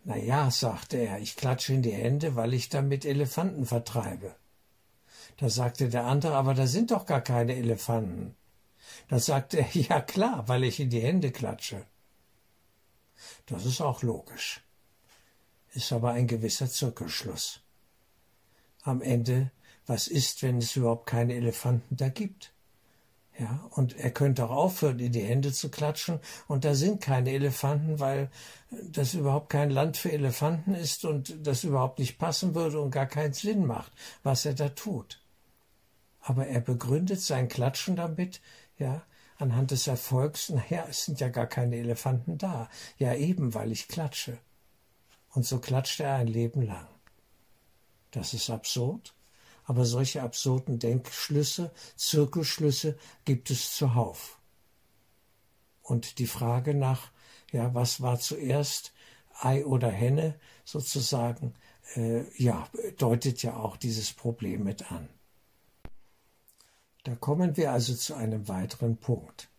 Na 0.03 0.17
ja, 0.17 0.49
sagte 0.49 0.97
er, 0.97 1.19
ich 1.19 1.35
klatsche 1.35 1.73
in 1.73 1.81
die 1.81 1.91
Hände, 1.91 2.35
weil 2.35 2.53
ich 2.53 2.69
damit 2.69 3.05
Elefanten 3.05 3.65
vertreibe. 3.65 4.35
Da 5.37 5.49
sagte 5.49 5.89
der 5.89 6.05
andere, 6.05 6.35
aber 6.35 6.53
da 6.53 6.67
sind 6.67 6.91
doch 6.91 7.05
gar 7.05 7.21
keine 7.21 7.55
Elefanten. 7.55 8.35
Da 9.07 9.19
sagte 9.19 9.59
er, 9.59 9.69
ja 9.73 10.01
klar, 10.01 10.47
weil 10.47 10.63
ich 10.63 10.79
in 10.79 10.89
die 10.89 11.01
Hände 11.01 11.31
klatsche. 11.31 11.85
Das 13.45 13.65
ist 13.65 13.81
auch 13.81 14.01
logisch. 14.03 14.61
Ist 15.73 15.91
aber 15.91 16.11
ein 16.11 16.27
gewisser 16.27 16.69
Zirkelschluss. 16.69 17.61
Am 18.81 19.01
Ende, 19.01 19.51
was 19.85 20.07
ist, 20.07 20.41
wenn 20.41 20.57
es 20.57 20.75
überhaupt 20.75 21.05
keine 21.05 21.35
Elefanten 21.35 21.95
da 21.95 22.09
gibt? 22.09 22.53
Ja, 23.39 23.65
und 23.71 23.95
er 23.97 24.11
könnte 24.11 24.45
auch 24.45 24.51
aufhören, 24.51 24.99
in 24.99 25.13
die 25.13 25.23
Hände 25.23 25.53
zu 25.53 25.69
klatschen. 25.69 26.19
Und 26.49 26.65
da 26.65 26.75
sind 26.75 26.99
keine 26.99 27.31
Elefanten, 27.31 27.99
weil 27.99 28.29
das 28.69 29.13
überhaupt 29.13 29.49
kein 29.49 29.69
Land 29.69 29.95
für 29.95 30.11
Elefanten 30.11 30.75
ist 30.75 31.05
und 31.05 31.47
das 31.47 31.63
überhaupt 31.63 31.99
nicht 31.99 32.17
passen 32.17 32.53
würde 32.53 32.81
und 32.81 32.91
gar 32.91 33.05
keinen 33.05 33.33
Sinn 33.33 33.65
macht, 33.65 33.93
was 34.23 34.45
er 34.45 34.55
da 34.55 34.67
tut. 34.67 35.21
Aber 36.19 36.47
er 36.47 36.59
begründet 36.59 37.21
sein 37.21 37.47
Klatschen 37.47 37.95
damit, 37.95 38.41
ja, 38.77 39.03
anhand 39.37 39.71
des 39.71 39.87
Erfolgs, 39.87 40.49
naja, 40.49 40.85
es 40.89 41.05
sind 41.05 41.21
ja 41.21 41.29
gar 41.29 41.47
keine 41.47 41.77
Elefanten 41.77 42.37
da. 42.37 42.69
Ja, 42.97 43.13
eben, 43.13 43.53
weil 43.53 43.71
ich 43.71 43.87
klatsche. 43.87 44.37
Und 45.29 45.45
so 45.45 45.59
klatscht 45.59 46.01
er 46.01 46.15
ein 46.15 46.27
Leben 46.27 46.61
lang. 46.61 46.87
Das 48.11 48.33
ist 48.33 48.49
absurd, 48.49 49.13
aber 49.69 49.85
solche 49.85 50.23
absurden 50.23 50.79
Denkschlüsse, 50.79 51.71
Zirkelschlüsse 51.95 52.97
gibt 53.23 53.51
es 53.51 53.75
zuhauf. 53.75 54.39
Und 55.83 56.17
die 56.17 56.25
Frage 56.25 56.73
nach, 56.73 57.11
ja, 57.51 57.75
was 57.75 58.01
war 58.01 58.19
zuerst, 58.19 58.93
Ei 59.39 59.63
oder 59.63 59.91
Henne 59.91 60.39
sozusagen, 60.65 61.53
äh, 61.95 62.23
ja, 62.41 62.67
deutet 62.97 63.43
ja 63.43 63.57
auch 63.57 63.77
dieses 63.77 64.11
Problem 64.11 64.63
mit 64.63 64.91
an. 64.91 65.07
Da 67.03 67.13
kommen 67.13 67.55
wir 67.55 67.71
also 67.71 67.93
zu 67.93 68.15
einem 68.15 68.47
weiteren 68.47 68.97
Punkt. 68.97 69.49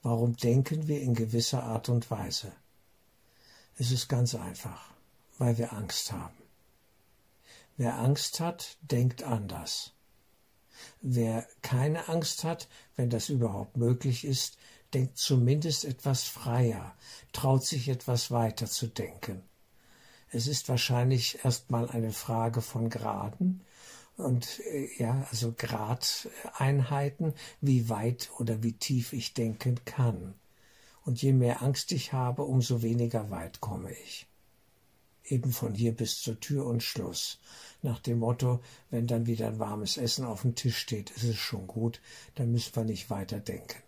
Warum 0.00 0.36
denken 0.36 0.86
wir 0.86 1.02
in 1.02 1.14
gewisser 1.14 1.64
Art 1.64 1.88
und 1.88 2.08
Weise? 2.08 2.52
Es 3.78 3.90
ist 3.90 4.06
ganz 4.08 4.36
einfach, 4.36 4.92
weil 5.38 5.58
wir 5.58 5.72
Angst 5.72 6.12
haben. 6.12 6.39
Wer 7.80 7.98
Angst 7.98 8.40
hat, 8.40 8.76
denkt 8.82 9.22
anders. 9.22 9.94
Wer 11.00 11.46
keine 11.62 12.10
Angst 12.10 12.44
hat, 12.44 12.68
wenn 12.94 13.08
das 13.08 13.30
überhaupt 13.30 13.78
möglich 13.78 14.26
ist, 14.26 14.58
denkt 14.92 15.16
zumindest 15.16 15.86
etwas 15.86 16.24
freier, 16.24 16.94
traut 17.32 17.64
sich 17.64 17.88
etwas 17.88 18.30
weiter 18.30 18.66
zu 18.66 18.86
denken. 18.86 19.40
Es 20.28 20.46
ist 20.46 20.68
wahrscheinlich 20.68 21.42
erstmal 21.42 21.88
eine 21.88 22.12
Frage 22.12 22.60
von 22.60 22.90
Graden 22.90 23.64
und 24.18 24.60
äh, 24.66 24.90
ja, 24.98 25.26
also 25.30 25.54
Gradeinheiten, 25.56 27.32
wie 27.62 27.88
weit 27.88 28.30
oder 28.38 28.62
wie 28.62 28.74
tief 28.74 29.14
ich 29.14 29.32
denken 29.32 29.80
kann. 29.86 30.34
Und 31.06 31.22
je 31.22 31.32
mehr 31.32 31.62
Angst 31.62 31.92
ich 31.92 32.12
habe, 32.12 32.42
umso 32.42 32.82
weniger 32.82 33.30
weit 33.30 33.62
komme 33.62 33.90
ich 34.04 34.29
eben 35.30 35.52
von 35.52 35.74
hier 35.74 35.92
bis 35.92 36.20
zur 36.20 36.38
Tür 36.40 36.66
und 36.66 36.82
Schluss. 36.82 37.38
Nach 37.82 37.98
dem 37.98 38.18
Motto, 38.18 38.60
wenn 38.90 39.06
dann 39.06 39.26
wieder 39.26 39.48
ein 39.48 39.58
warmes 39.58 39.96
Essen 39.96 40.24
auf 40.24 40.42
dem 40.42 40.54
Tisch 40.54 40.78
steht, 40.78 41.10
ist 41.10 41.24
es 41.24 41.36
schon 41.36 41.66
gut, 41.66 42.00
dann 42.34 42.52
müssen 42.52 42.74
wir 42.76 42.84
nicht 42.84 43.10
weiter 43.10 43.40
denken. 43.40 43.82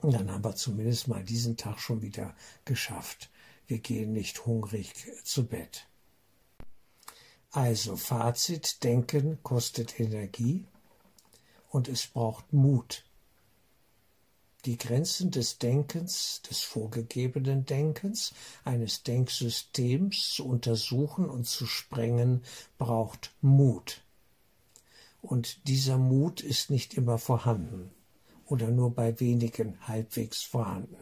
Und 0.00 0.14
dann 0.14 0.30
haben 0.30 0.44
wir 0.44 0.56
zumindest 0.56 1.08
mal 1.08 1.22
diesen 1.22 1.56
Tag 1.56 1.78
schon 1.78 2.00
wieder 2.00 2.34
geschafft. 2.64 3.30
Wir 3.66 3.78
gehen 3.78 4.12
nicht 4.12 4.46
hungrig 4.46 4.92
zu 5.24 5.46
Bett. 5.46 5.86
Also 7.50 7.96
Fazit, 7.96 8.82
Denken 8.84 9.42
kostet 9.42 10.00
Energie 10.00 10.64
und 11.68 11.88
es 11.88 12.06
braucht 12.06 12.52
Mut, 12.52 13.04
die 14.66 14.76
Grenzen 14.76 15.30
des 15.30 15.58
Denkens, 15.58 16.42
des 16.48 16.60
vorgegebenen 16.60 17.64
Denkens, 17.64 18.32
eines 18.64 19.02
Denksystems 19.02 20.34
zu 20.34 20.46
untersuchen 20.46 21.28
und 21.28 21.46
zu 21.46 21.66
sprengen, 21.66 22.42
braucht 22.78 23.32
Mut. 23.40 24.02
Und 25.22 25.68
dieser 25.68 25.98
Mut 25.98 26.40
ist 26.40 26.70
nicht 26.70 26.94
immer 26.94 27.18
vorhanden 27.18 27.90
oder 28.46 28.68
nur 28.68 28.94
bei 28.94 29.20
wenigen 29.20 29.78
halbwegs 29.86 30.42
vorhanden. 30.42 30.96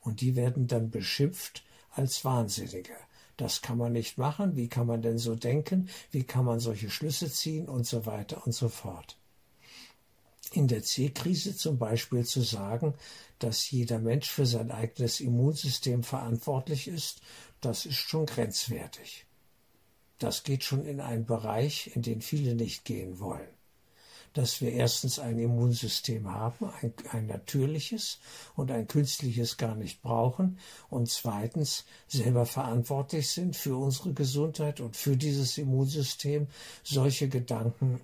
Und 0.00 0.20
die 0.20 0.34
werden 0.36 0.66
dann 0.66 0.90
beschimpft 0.90 1.64
als 1.90 2.24
Wahnsinnige. 2.24 2.94
Das 3.36 3.62
kann 3.62 3.78
man 3.78 3.92
nicht 3.92 4.18
machen, 4.18 4.56
wie 4.56 4.68
kann 4.68 4.86
man 4.86 5.02
denn 5.02 5.18
so 5.18 5.36
denken, 5.36 5.88
wie 6.10 6.24
kann 6.24 6.44
man 6.44 6.60
solche 6.60 6.90
Schlüsse 6.90 7.30
ziehen 7.30 7.68
und 7.68 7.86
so 7.86 8.04
weiter 8.04 8.44
und 8.44 8.52
so 8.52 8.68
fort 8.68 9.16
in 10.52 10.68
der 10.68 10.82
C-Krise 10.82 11.56
zum 11.56 11.78
Beispiel 11.78 12.24
zu 12.24 12.42
sagen, 12.42 12.94
dass 13.38 13.70
jeder 13.70 13.98
Mensch 13.98 14.30
für 14.30 14.46
sein 14.46 14.70
eigenes 14.70 15.20
Immunsystem 15.20 16.02
verantwortlich 16.02 16.88
ist, 16.88 17.20
das 17.60 17.86
ist 17.86 17.96
schon 17.96 18.26
grenzwertig. 18.26 19.26
Das 20.18 20.44
geht 20.44 20.62
schon 20.62 20.84
in 20.84 21.00
einen 21.00 21.26
Bereich, 21.26 21.90
in 21.96 22.02
den 22.02 22.20
viele 22.20 22.54
nicht 22.54 22.84
gehen 22.84 23.18
wollen. 23.18 23.48
Dass 24.34 24.60
wir 24.60 24.72
erstens 24.72 25.18
ein 25.18 25.38
Immunsystem 25.38 26.30
haben, 26.30 26.70
ein, 26.80 26.94
ein 27.10 27.26
natürliches 27.26 28.18
und 28.54 28.70
ein 28.70 28.86
künstliches 28.86 29.56
gar 29.56 29.74
nicht 29.74 30.00
brauchen 30.00 30.58
und 30.88 31.10
zweitens 31.10 31.84
selber 32.08 32.46
verantwortlich 32.46 33.28
sind 33.28 33.56
für 33.56 33.76
unsere 33.76 34.14
Gesundheit 34.14 34.80
und 34.80 34.96
für 34.96 35.16
dieses 35.16 35.58
Immunsystem, 35.58 36.46
solche 36.82 37.28
Gedanken 37.28 38.00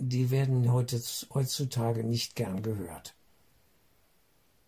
die 0.00 0.30
werden 0.30 0.72
heutzutage 0.72 2.04
nicht 2.04 2.34
gern 2.34 2.62
gehört. 2.62 3.14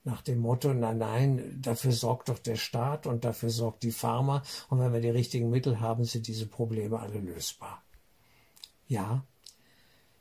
Nach 0.04 0.20
dem 0.20 0.40
Motto, 0.40 0.74
nein, 0.74 0.98
nein, 0.98 1.58
dafür 1.62 1.92
sorgt 1.92 2.28
doch 2.28 2.38
der 2.38 2.56
Staat 2.56 3.06
und 3.06 3.24
dafür 3.24 3.50
sorgt 3.50 3.84
die 3.84 3.92
Pharma 3.92 4.42
und 4.68 4.80
wenn 4.80 4.92
wir 4.92 5.00
die 5.00 5.10
richtigen 5.10 5.48
Mittel 5.48 5.80
haben, 5.80 6.04
sind 6.04 6.26
diese 6.26 6.46
Probleme 6.46 6.98
alle 6.98 7.20
lösbar. 7.20 7.82
Ja, 8.88 9.24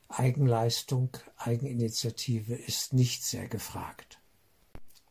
Eigenleistung, 0.07 1.09
Eigeninitiative 1.37 2.53
ist 2.53 2.93
nicht 2.93 3.23
sehr 3.23 3.47
gefragt. 3.47 4.19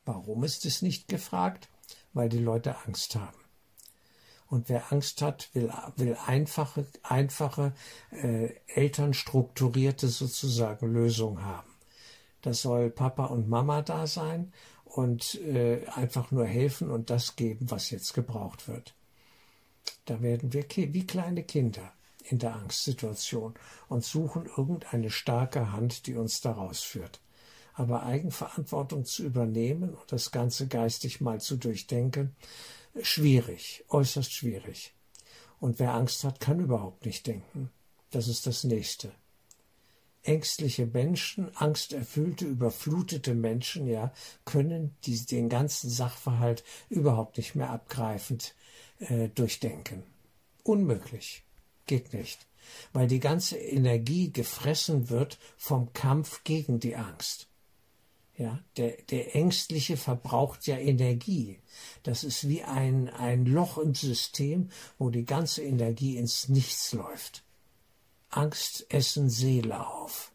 Warum 0.05 0.45
ist 0.45 0.65
es 0.65 0.83
nicht 0.83 1.09
gefragt? 1.09 1.69
Weil 2.13 2.29
die 2.29 2.39
Leute 2.39 2.77
Angst 2.87 3.17
haben. 3.17 3.40
Und 4.51 4.69
wer 4.69 4.93
Angst 4.93 5.23
hat, 5.23 5.49
will, 5.55 5.73
will 5.97 6.17
einfache, 6.27 6.85
einfache 7.05 7.73
äh, 8.11 8.51
elternstrukturierte 8.67 10.09
sozusagen 10.09 10.93
Lösungen 10.93 11.45
haben. 11.45 11.71
Das 12.43 12.63
soll 12.63 12.91
Papa 12.91 13.27
und 13.27 13.49
Mama 13.49 13.83
da 13.83 14.09
sein 14.09 14.53
und 14.85 15.37
äh, 15.43 15.87
einfach 15.95 16.33
nur 16.33 16.47
helfen 16.47 16.91
und 16.91 17.11
das 17.11 17.37
geben, 17.37 17.71
was 17.71 17.91
jetzt 17.91 18.13
gebraucht 18.13 18.67
wird. 18.67 18.95
Da 20.07 20.21
werden 20.21 20.53
wir 20.53 20.65
wie 20.69 21.07
kleine 21.07 21.45
Kinder 21.45 21.93
in 22.25 22.41
der 22.41 22.57
Angstsituation 22.57 23.55
und 23.89 24.05
suchen 24.05 24.47
irgendeine 24.47 25.11
starke 25.11 25.73
Hand, 25.73 26.07
die 26.07 26.17
uns 26.17 26.41
daraus 26.41 26.81
führt. 26.81 27.21
Aber 27.75 28.03
Eigenverantwortung 28.03 29.05
zu 29.05 29.23
übernehmen 29.23 29.95
und 29.95 30.13
das 30.13 30.33
Ganze 30.33 30.67
geistig 30.67 31.21
mal 31.21 31.41
zu 31.41 31.57
durchdenken, 31.57 32.35
schwierig, 33.03 33.85
äußerst 33.89 34.33
schwierig. 34.33 34.95
Und 35.59 35.79
wer 35.79 35.95
Angst 35.95 36.25
hat, 36.25 36.41
kann 36.41 36.61
überhaupt 36.61 37.05
nicht 37.05 37.27
denken. 37.27 37.71
Das 38.11 38.29
ist 38.29 38.47
das 38.47 38.65
Nächste. 38.65 39.13
Ängstliche 40.23 40.87
Menschen, 40.87 41.55
angsterfüllte, 41.57 42.45
überflutete 42.45 43.35
Menschen, 43.35 43.87
ja, 43.87 44.13
können 44.45 44.95
die, 45.05 45.25
den 45.25 45.49
ganzen 45.49 45.89
Sachverhalt 45.89 46.63
überhaupt 46.89 47.39
nicht 47.39 47.55
mehr 47.55 47.71
abgreifend 47.71 48.55
äh, 48.99 49.29
durchdenken. 49.29 50.03
Unmöglich. 50.63 51.43
Geht 51.87 52.13
nicht. 52.13 52.47
Weil 52.93 53.09
die 53.09 53.21
ganze 53.21 53.59
Energie 53.59 54.31
gefressen 54.31 55.09
wird 55.09 55.39
vom 55.57 55.93
Kampf 55.93 56.45
gegen 56.45 56.81
die 56.81 56.97
Angst. 56.97 57.50
Ja, 58.41 58.59
der, 58.79 58.93
der 59.11 59.37
Ängstliche 59.37 59.99
verbraucht 59.99 60.67
ja 60.67 60.79
Energie. 60.79 61.61
Das 62.05 62.25
ist 62.25 62.49
wie 62.49 62.63
ein, 62.63 63.11
ein 63.11 63.45
Loch 63.45 63.77
im 63.77 63.95
System, 63.95 64.71
wo 64.97 65.11
die 65.11 65.27
ganze 65.27 65.63
Energie 65.63 66.17
ins 66.17 66.49
Nichts 66.49 66.95
läuft. 66.95 67.45
Angst 68.31 68.87
essen 68.89 69.29
Seele 69.29 69.87
auf. 69.87 70.33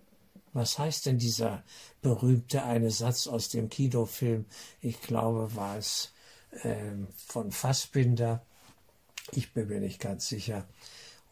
Was 0.54 0.78
heißt 0.78 1.08
denn 1.08 1.18
dieser 1.18 1.63
berühmte 2.04 2.63
eine 2.63 2.91
Satz 2.91 3.26
aus 3.26 3.50
dem 3.50 3.70
Kinofilm? 3.70 4.46
Ich 4.82 5.02
glaube, 5.02 5.56
war 5.56 5.76
es 5.76 6.13
äh, 6.62 6.91
von 7.26 7.52
Fassbinder. 7.52 8.46
Ich 9.32 9.52
bin 9.52 9.68
mir 9.68 9.80
nicht 9.80 10.00
ganz 10.00 10.28
sicher 10.28 10.68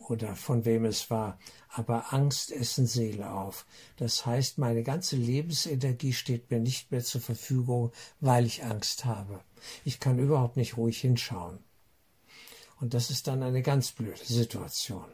oder 0.09 0.35
von 0.35 0.65
wem 0.65 0.85
es 0.85 1.09
war, 1.09 1.39
aber 1.69 2.13
Angst 2.13 2.51
essen 2.51 2.87
Seele 2.87 3.31
auf. 3.31 3.65
Das 3.97 4.25
heißt, 4.25 4.57
meine 4.57 4.83
ganze 4.83 5.15
Lebensenergie 5.15 6.13
steht 6.13 6.51
mir 6.51 6.59
nicht 6.59 6.91
mehr 6.91 7.03
zur 7.03 7.21
Verfügung, 7.21 7.91
weil 8.19 8.45
ich 8.45 8.63
Angst 8.63 9.05
habe. 9.05 9.41
Ich 9.85 9.99
kann 9.99 10.19
überhaupt 10.19 10.57
nicht 10.57 10.77
ruhig 10.77 10.99
hinschauen. 10.99 11.59
Und 12.79 12.93
das 12.93 13.09
ist 13.09 13.27
dann 13.27 13.43
eine 13.43 13.61
ganz 13.61 13.91
blöde 13.91 14.23
Situation. 14.23 15.05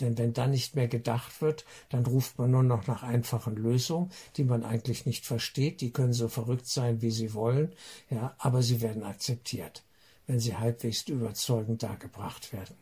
Denn 0.00 0.18
wenn 0.18 0.34
dann 0.34 0.50
nicht 0.50 0.76
mehr 0.76 0.88
gedacht 0.88 1.40
wird, 1.40 1.64
dann 1.88 2.04
ruft 2.04 2.38
man 2.38 2.50
nur 2.50 2.62
noch 2.62 2.86
nach 2.86 3.02
einfachen 3.02 3.56
Lösungen, 3.56 4.10
die 4.36 4.44
man 4.44 4.62
eigentlich 4.62 5.06
nicht 5.06 5.24
versteht. 5.24 5.80
Die 5.80 5.90
können 5.90 6.12
so 6.12 6.28
verrückt 6.28 6.66
sein, 6.66 7.00
wie 7.00 7.10
sie 7.10 7.32
wollen, 7.32 7.74
ja, 8.10 8.34
aber 8.38 8.62
sie 8.62 8.82
werden 8.82 9.04
akzeptiert, 9.04 9.84
wenn 10.26 10.38
sie 10.38 10.56
halbwegs 10.56 11.02
überzeugend 11.08 11.82
dargebracht 11.82 12.52
werden 12.52 12.76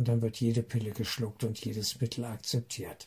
und 0.00 0.08
dann 0.08 0.22
wird 0.22 0.40
jede 0.40 0.62
Pille 0.62 0.92
geschluckt 0.92 1.44
und 1.44 1.62
jedes 1.62 2.00
Mittel 2.00 2.24
akzeptiert. 2.24 3.06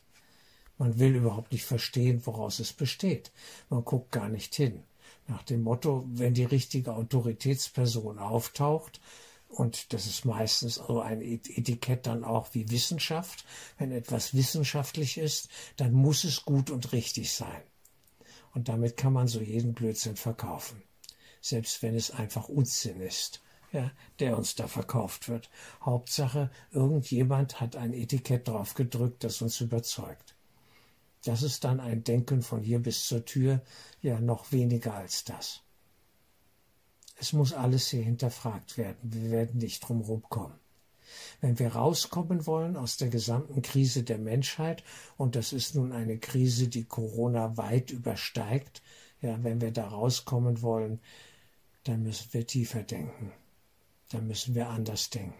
Man 0.78 1.00
will 1.00 1.16
überhaupt 1.16 1.52
nicht 1.52 1.66
verstehen, 1.66 2.22
woraus 2.28 2.60
es 2.60 2.72
besteht. 2.72 3.32
Man 3.72 3.84
guckt 3.84 4.12
gar 4.12 4.30
nicht 4.30 4.54
hin. 4.54 4.84
Nach 5.28 5.42
dem 5.42 5.64
Motto, 5.64 6.06
wenn 6.08 6.36
die 6.36 6.44
richtige 6.44 6.94
Autoritätsperson 6.94 8.20
auftaucht, 8.20 9.02
und 9.50 9.92
das 9.92 10.06
ist 10.06 10.24
meistens 10.24 10.76
so 10.76 11.02
ein 11.02 11.24
Etikett 11.24 12.06
dann 12.06 12.24
auch 12.24 12.54
wie 12.54 12.70
Wissenschaft, 12.70 13.44
wenn 13.80 13.92
etwas 13.92 14.36
wissenschaftlich 14.36 15.18
ist, 15.18 15.50
dann 15.78 15.94
muss 15.94 16.26
es 16.26 16.46
gut 16.46 16.70
und 16.70 16.92
richtig 16.92 17.32
sein. 17.32 17.64
Und 18.54 18.70
damit 18.70 18.98
kann 18.98 19.14
man 19.14 19.28
so 19.28 19.42
jeden 19.42 19.74
Blödsinn 19.74 20.16
verkaufen, 20.16 20.84
selbst 21.42 21.82
wenn 21.82 21.96
es 21.96 22.12
einfach 22.12 22.50
Unsinn 22.50 23.02
ist 23.02 23.43
ja, 23.74 23.92
der 24.20 24.38
uns 24.38 24.56
da 24.56 24.68
verkauft 24.68 25.28
wird. 25.28 25.50
Hauptsache, 25.82 26.50
irgendjemand 26.72 27.60
hat 27.60 27.76
ein 27.76 27.92
Etikett 27.94 28.48
drauf 28.48 28.76
gedrückt, 28.76 29.24
das 29.24 29.42
uns 29.42 29.60
überzeugt. 29.60 30.36
Das 31.26 31.42
ist 31.42 31.64
dann 31.64 31.80
ein 31.80 32.04
Denken 32.04 32.42
von 32.42 32.62
hier 32.62 32.80
bis 32.80 33.06
zur 33.08 33.26
Tür, 33.26 33.62
ja 34.02 34.20
noch 34.20 34.52
weniger 34.52 34.94
als 34.94 35.24
das. 35.24 35.62
Es 37.20 37.34
muss 37.34 37.54
alles 37.54 37.90
hier 37.90 38.04
hinterfragt 38.04 38.78
werden. 38.78 38.98
Wir 39.02 39.32
werden 39.32 39.60
nicht 39.60 39.80
drum 39.82 40.24
kommen. 40.30 40.60
Wenn 41.42 41.60
wir 41.60 41.76
rauskommen 41.76 42.46
wollen 42.46 42.76
aus 42.76 42.98
der 42.98 43.10
gesamten 43.10 43.62
Krise 43.62 44.04
der 44.04 44.18
Menschheit, 44.18 44.84
und 45.18 45.36
das 45.36 45.54
ist 45.54 45.76
nun 45.76 45.92
eine 45.92 46.18
Krise, 46.18 46.68
die 46.68 46.86
Corona 46.86 47.58
weit 47.58 47.92
übersteigt, 47.92 48.82
ja, 49.22 49.42
wenn 49.44 49.62
wir 49.62 49.72
da 49.72 49.88
rauskommen 49.88 50.62
wollen, 50.62 51.00
dann 51.86 52.04
müssen 52.04 52.34
wir 52.34 52.46
tiefer 52.46 52.84
denken. 52.84 53.32
Da 54.14 54.22
müssen 54.22 54.54
wir 54.54 54.70
anders 54.70 55.10
denken. 55.10 55.34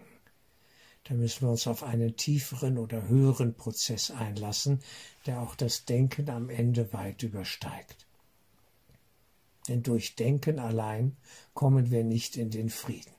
Da 1.04 1.14
müssen 1.14 1.42
wir 1.42 1.50
uns 1.50 1.68
auf 1.68 1.84
einen 1.84 2.16
tieferen 2.16 2.76
oder 2.76 3.06
höheren 3.06 3.54
Prozess 3.54 4.10
einlassen, 4.10 4.82
der 5.26 5.42
auch 5.42 5.54
das 5.54 5.84
Denken 5.84 6.28
am 6.28 6.50
Ende 6.50 6.92
weit 6.92 7.22
übersteigt. 7.22 8.04
Denn 9.68 9.84
durch 9.84 10.16
Denken 10.16 10.58
allein 10.58 11.16
kommen 11.54 11.92
wir 11.92 12.02
nicht 12.02 12.36
in 12.36 12.50
den 12.50 12.68
Frieden, 12.68 13.12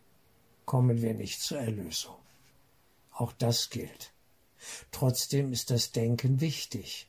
kommen 0.65 1.02
wir 1.02 1.13
nicht 1.13 1.41
zur 1.41 1.60
Erlösung. 1.60 2.18
Auch 3.12 3.32
das 3.32 3.70
gilt. 3.70 4.12
Trotzdem 4.91 5.54
ist 5.54 5.72
das 5.72 5.94
Denken 5.94 6.41
wichtig. 6.41 7.08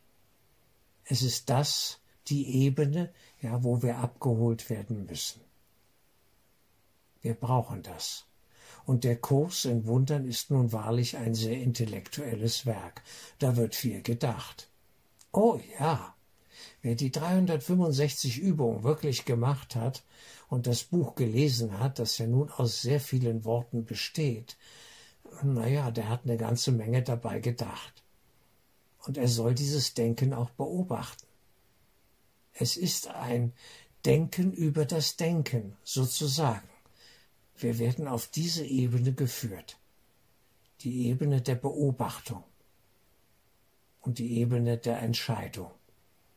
Es 1.05 1.23
ist 1.23 1.51
das, 1.51 1.99
die 2.29 2.63
Ebene, 2.63 3.13
ja, 3.43 3.65
wo 3.65 3.83
wir 3.83 3.99
abgeholt 3.99 4.71
werden 4.71 5.07
müssen. 5.07 5.41
Wir 7.23 7.35
brauchen 7.35 7.83
das. 7.83 8.25
Und 8.87 9.03
der 9.03 9.17
Kurs 9.17 9.65
in 9.65 9.85
Wundern 9.87 10.25
ist 10.25 10.51
nun 10.53 10.73
wahrlich 10.73 11.17
ein 11.17 11.35
sehr 11.35 11.61
intellektuelles 11.61 12.67
Werk. 12.67 13.03
Da 13.41 13.57
wird 13.57 13.75
viel 13.75 14.01
gedacht. 14.01 14.69
Oh 15.33 15.61
ja, 15.79 16.15
wer 16.83 16.95
die 16.95 17.11
365 17.11 18.39
Übungen 18.39 18.85
wirklich 18.85 19.25
gemacht 19.25 19.75
hat 19.75 20.05
und 20.49 20.69
das 20.69 20.85
Buch 20.85 21.17
gelesen 21.17 21.81
hat, 21.81 21.99
das 21.99 22.17
ja 22.19 22.29
nun 22.29 22.49
aus 22.49 22.81
sehr 22.81 23.01
vielen 23.01 23.45
Worten 23.45 23.85
besteht, 23.85 24.57
naja, 25.43 25.91
der 25.91 26.09
hat 26.09 26.21
eine 26.25 26.37
ganze 26.37 26.71
Menge 26.71 27.03
dabei 27.03 27.41
gedacht. 27.41 28.05
Und 29.05 29.19
er 29.19 29.29
soll 29.29 29.55
dieses 29.55 29.95
Denken 29.95 30.33
auch 30.33 30.51
beobachten. 30.51 31.27
Es 32.53 32.77
ist 32.77 33.09
ein 33.09 33.53
Denken 34.05 34.53
über 34.53 34.85
das 34.85 35.17
Denken, 35.17 35.77
sozusagen. 35.83 36.69
Wir 37.59 37.79
werden 37.79 38.07
auf 38.07 38.27
diese 38.27 38.65
Ebene 38.65 39.13
geführt, 39.13 39.79
die 40.81 41.07
Ebene 41.07 41.41
der 41.41 41.55
Beobachtung 41.55 42.45
und 44.03 44.19
die 44.19 44.39
Ebene 44.39 44.77
der 44.77 45.01
Entscheidung, 45.01 45.71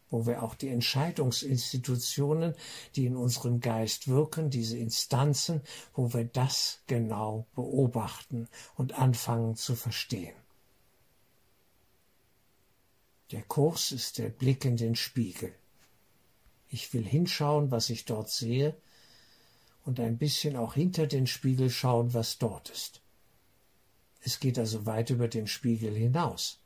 wo 0.09 0.25
wir 0.25 0.41
auch 0.43 0.55
die 0.55 0.69
Entscheidungsinstitutionen, 0.69 2.55
die 2.95 3.05
in 3.05 3.17
unserem 3.17 3.59
Geist 3.59 4.07
wirken, 4.07 4.49
diese 4.49 4.77
Instanzen, 4.77 5.61
wo 5.93 6.13
wir 6.13 6.23
das 6.25 6.81
genau 6.87 7.45
beobachten 7.53 8.47
und 8.75 8.93
anfangen 8.93 9.55
zu 9.55 9.75
verstehen. 9.75 10.35
Der 13.31 13.43
Kurs 13.43 13.91
ist 13.91 14.17
der 14.17 14.29
Blick 14.29 14.65
in 14.65 14.77
den 14.77 14.95
Spiegel. 14.95 15.53
Ich 16.69 16.93
will 16.93 17.05
hinschauen, 17.05 17.69
was 17.71 17.89
ich 17.89 18.05
dort 18.05 18.29
sehe, 18.29 18.75
und 19.85 19.99
ein 19.99 20.17
bisschen 20.17 20.55
auch 20.55 20.73
hinter 20.73 21.07
den 21.07 21.27
Spiegel 21.27 21.69
schauen, 21.69 22.13
was 22.13 22.37
dort 22.37 22.69
ist. 22.69 23.01
Es 24.21 24.39
geht 24.39 24.59
also 24.59 24.85
weit 24.85 25.09
über 25.09 25.27
den 25.27 25.47
Spiegel 25.47 25.95
hinaus. 25.95 26.59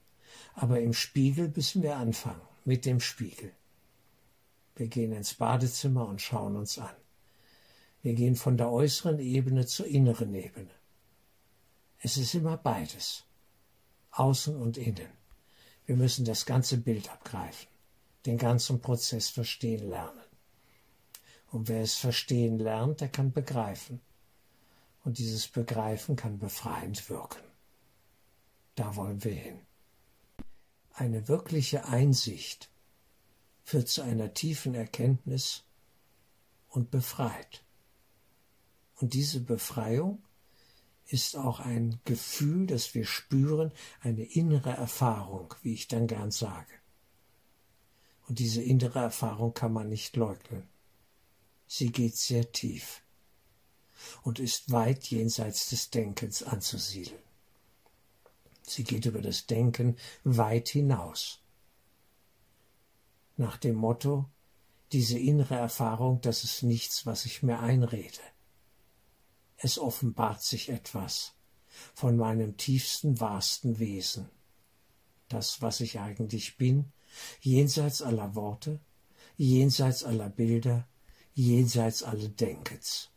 Aber 0.56 0.82
im 0.82 0.94
Spiegel 0.94 1.52
müssen 1.56 1.84
wir 1.84 1.98
anfangen, 1.98 2.42
mit 2.66 2.86
dem 2.86 3.00
Spiegel. 3.00 3.52
Wir 4.76 4.88
gehen 4.88 5.12
ins 5.12 5.36
Badezimmer 5.36 6.08
und 6.08 6.22
schauen 6.22 6.56
uns 6.56 6.78
an. 6.78 6.96
Wir 8.02 8.16
gehen 8.16 8.36
von 8.36 8.58
der 8.58 8.72
äußeren 8.72 9.20
Ebene 9.20 9.66
zur 9.66 9.86
inneren 9.86 10.34
Ebene. 10.34 10.72
Es 12.00 12.18
ist 12.18 12.34
immer 12.34 12.58
beides, 12.58 13.24
außen 14.12 14.56
und 14.56 14.78
innen. 14.78 15.08
Wir 15.86 15.96
müssen 15.96 16.26
das 16.26 16.46
ganze 16.46 16.78
Bild 16.78 17.10
abgreifen, 17.10 17.70
den 18.26 18.38
ganzen 18.38 18.82
Prozess 18.82 19.30
verstehen 19.30 19.90
lernen. 19.90 20.23
Und 21.54 21.68
wer 21.68 21.84
es 21.84 21.94
verstehen 21.94 22.58
lernt, 22.58 23.00
der 23.00 23.10
kann 23.10 23.32
begreifen. 23.32 24.02
Und 25.04 25.20
dieses 25.20 25.48
Begreifen 25.48 26.16
kann 26.16 26.40
befreiend 26.40 27.12
wirken. 27.12 27.44
Da 28.74 28.96
wollen 28.96 29.24
wir 29.24 29.36
hin. 29.36 29.60
Eine 30.94 31.28
wirkliche 31.28 31.86
Einsicht 31.86 32.72
führt 33.62 33.88
zu 33.88 34.02
einer 34.02 34.34
tiefen 34.34 34.74
Erkenntnis 34.74 35.64
und 36.70 36.90
befreit. 36.90 37.64
Und 38.96 39.14
diese 39.14 39.40
Befreiung 39.40 40.24
ist 41.06 41.36
auch 41.36 41.60
ein 41.60 42.00
Gefühl, 42.04 42.66
das 42.66 42.96
wir 42.96 43.06
spüren, 43.06 43.72
eine 44.02 44.24
innere 44.24 44.72
Erfahrung, 44.72 45.54
wie 45.62 45.76
ich 45.76 45.88
dann 45.88 46.08
gern 46.08 46.32
sage. 46.32 46.74
Und 48.28 48.40
diese 48.40 48.64
innere 48.64 49.02
Erfahrung 49.02 49.54
kann 49.54 49.72
man 49.72 49.88
nicht 49.88 50.16
leugnen. 50.16 50.73
Sie 51.76 51.92
geht 51.92 52.16
sehr 52.16 52.52
tief 52.52 53.02
und 54.22 54.38
ist 54.38 54.72
weit 54.72 55.06
jenseits 55.06 55.70
des 55.70 55.90
Denkens 55.90 56.44
anzusiedeln. 56.44 57.20
Sie 58.62 58.84
geht 58.84 59.08
über 59.08 59.24
das 59.24 59.48
Denken 59.48 59.98
weit 60.24 60.70
hinaus. 60.70 61.42
nach 63.38 63.58
dem 63.58 63.74
Motto, 63.74 64.30
diese 64.92 65.18
innere 65.18 65.56
Erfahrung, 65.56 66.22
das 66.22 66.44
ist 66.44 66.62
nichts, 66.62 67.08
was 67.08 67.26
ich 67.26 67.42
mir 67.42 67.60
einrede. 67.60 68.22
Es 69.58 69.80
offenbart 69.80 70.44
sich 70.44 70.70
etwas 70.70 71.34
von 71.96 72.18
meinem 72.18 72.56
tiefsten, 72.56 73.20
wahrsten 73.20 73.80
Wesen. 73.80 74.30
Das, 75.28 75.64
was 75.64 75.82
ich 75.82 76.00
eigentlich 76.00 76.56
bin, 76.56 76.92
jenseits 77.42 78.04
aller 78.04 78.36
Worte, 78.36 78.80
jenseits 79.38 80.04
aller 80.04 80.30
Bilder, 80.30 80.88
jenseits 81.34 82.04
alle 82.04 82.30
Denkens. 82.30 83.10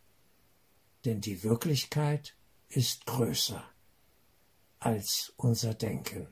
Denn 1.05 1.21
die 1.21 1.43
Wirklichkeit 1.43 2.35
ist 2.69 3.05
größer 3.05 3.63
als 4.79 5.33
unser 5.37 5.73
Denken. 5.73 6.27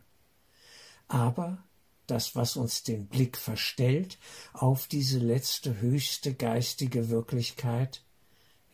Aber 1.08 1.64
das, 2.08 2.36
was 2.36 2.56
uns 2.56 2.84
den 2.84 3.08
Blick 3.08 3.38
verstellt 3.38 4.18
auf 4.54 4.88
diese 4.88 5.20
letzte 5.20 5.80
höchste 5.80 6.34
geistige 6.34 7.10
Wirklichkeit, 7.10 8.04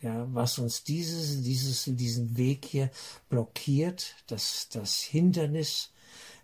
ja, 0.02 0.28
was 0.34 0.58
uns 0.58 0.84
dieses, 0.84 1.42
dieses, 1.44 1.86
diesen 1.86 2.36
Weg 2.36 2.66
hier 2.66 2.90
blockiert, 3.30 4.16
das, 4.28 4.68
das 4.70 5.00
Hindernis, 5.00 5.92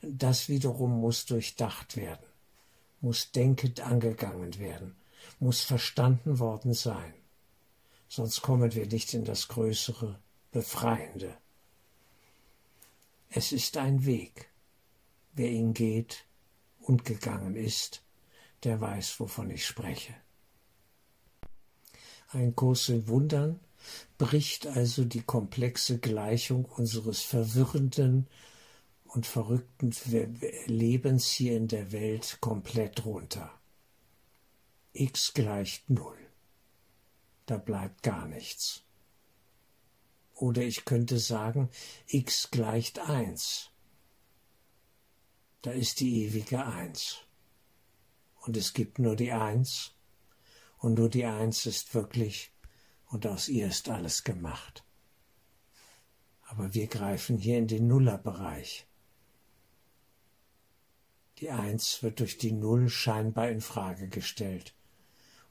das 0.01 0.47
wiederum 0.47 1.01
muss 1.01 1.25
durchdacht 1.25 1.97
werden, 1.97 2.25
muss 3.01 3.31
denkend 3.31 3.79
angegangen 3.79 4.59
werden, 4.59 4.95
muss 5.39 5.61
verstanden 5.61 6.39
worden 6.39 6.73
sein. 6.73 7.13
Sonst 8.09 8.41
kommen 8.41 8.73
wir 8.73 8.87
nicht 8.87 9.13
in 9.13 9.25
das 9.25 9.47
größere, 9.47 10.19
befreiende. 10.51 11.37
Es 13.29 13.51
ist 13.51 13.77
ein 13.77 14.05
Weg. 14.05 14.49
Wer 15.33 15.51
ihn 15.51 15.73
geht 15.73 16.25
und 16.79 17.05
gegangen 17.05 17.55
ist, 17.55 18.01
der 18.63 18.81
weiß, 18.81 19.19
wovon 19.19 19.51
ich 19.51 19.65
spreche. 19.65 20.15
Ein 22.29 22.55
Kurs 22.55 22.89
in 22.89 23.07
Wundern 23.07 23.59
bricht 24.17 24.67
also 24.67 25.05
die 25.05 25.21
komplexe 25.21 25.99
Gleichung 25.99 26.65
unseres 26.65 27.21
verwirrenden 27.21 28.27
und 29.05 29.25
verrückten 29.25 29.93
Lebens 30.65 31.27
hier 31.27 31.55
in 31.55 31.67
der 31.67 31.91
Welt 31.91 32.37
komplett 32.41 33.05
runter. 33.05 33.51
X 34.99 35.33
gleicht 35.33 35.89
null. 35.89 36.17
Da 37.45 37.57
bleibt 37.57 38.03
gar 38.03 38.27
nichts. 38.27 38.83
Oder 40.35 40.61
ich 40.61 40.85
könnte 40.85 41.17
sagen, 41.17 41.69
x 42.07 42.51
gleicht 42.51 42.99
eins. 42.99 43.71
Da 45.61 45.71
ist 45.71 45.99
die 45.99 46.23
ewige 46.23 46.65
Eins. 46.65 47.17
Und 48.41 48.55
es 48.55 48.73
gibt 48.73 48.99
nur 48.99 49.15
die 49.15 49.31
Eins 49.31 49.95
und 50.77 50.93
nur 50.93 51.09
die 51.09 51.25
Eins 51.25 51.65
ist 51.65 51.93
wirklich 51.95 52.51
und 53.07 53.25
aus 53.25 53.49
ihr 53.49 53.67
ist 53.67 53.89
alles 53.89 54.23
gemacht. 54.23 54.85
Aber 56.43 56.73
wir 56.73 56.87
greifen 56.87 57.37
hier 57.37 57.57
in 57.57 57.67
den 57.67 57.87
Nullerbereich. 57.87 58.85
Die 61.39 61.49
Eins 61.49 62.01
wird 62.03 62.19
durch 62.19 62.37
die 62.37 62.51
Null 62.53 62.89
scheinbar 62.89 63.49
in 63.49 63.61
Frage 63.61 64.07
gestellt, 64.07 64.73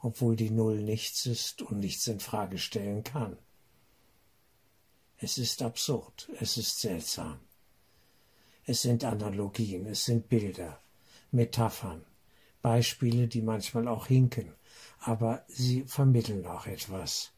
obwohl 0.06 0.36
die 0.36 0.52
Null 0.52 0.82
nichts 0.82 1.26
ist 1.26 1.62
und 1.62 1.80
nichts 1.80 2.06
in 2.06 2.20
Frage 2.20 2.58
stellen 2.58 3.02
kann. 3.02 3.36
Es 5.18 5.36
ist 5.36 5.62
absurd, 5.62 6.30
es 6.38 6.56
ist 6.56 6.78
seltsam. 6.78 7.40
Es 8.66 8.82
sind 8.82 9.02
Analogien, 9.02 9.84
es 9.86 10.04
sind 10.04 10.28
Bilder, 10.28 10.80
Metaphern, 11.32 12.04
Beispiele, 12.62 13.26
die 13.26 13.42
manchmal 13.42 13.88
auch 13.88 14.06
hinken, 14.06 14.52
aber 15.00 15.44
sie 15.48 15.82
vermitteln 15.88 16.46
auch 16.46 16.66
etwas. 16.66 17.32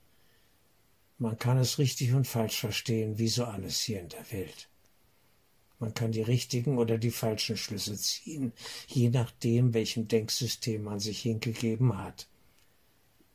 Man 1.16 1.38
kann 1.38 1.56
es 1.56 1.78
richtig 1.78 2.12
und 2.12 2.26
falsch 2.26 2.60
verstehen, 2.60 3.16
wie 3.16 3.28
so 3.28 3.46
alles 3.46 3.80
hier 3.80 4.00
in 4.00 4.10
der 4.10 4.30
Welt. 4.30 4.68
Man 5.78 5.94
kann 5.94 6.12
die 6.12 6.20
richtigen 6.20 6.76
oder 6.76 6.98
die 6.98 7.12
falschen 7.12 7.56
Schlüsse 7.56 7.96
ziehen, 7.96 8.52
je 8.88 9.08
nachdem, 9.08 9.72
welchem 9.72 10.06
Denksystem 10.06 10.82
man 10.82 11.00
sich 11.00 11.22
hingegeben 11.22 11.96
hat. 11.96 12.28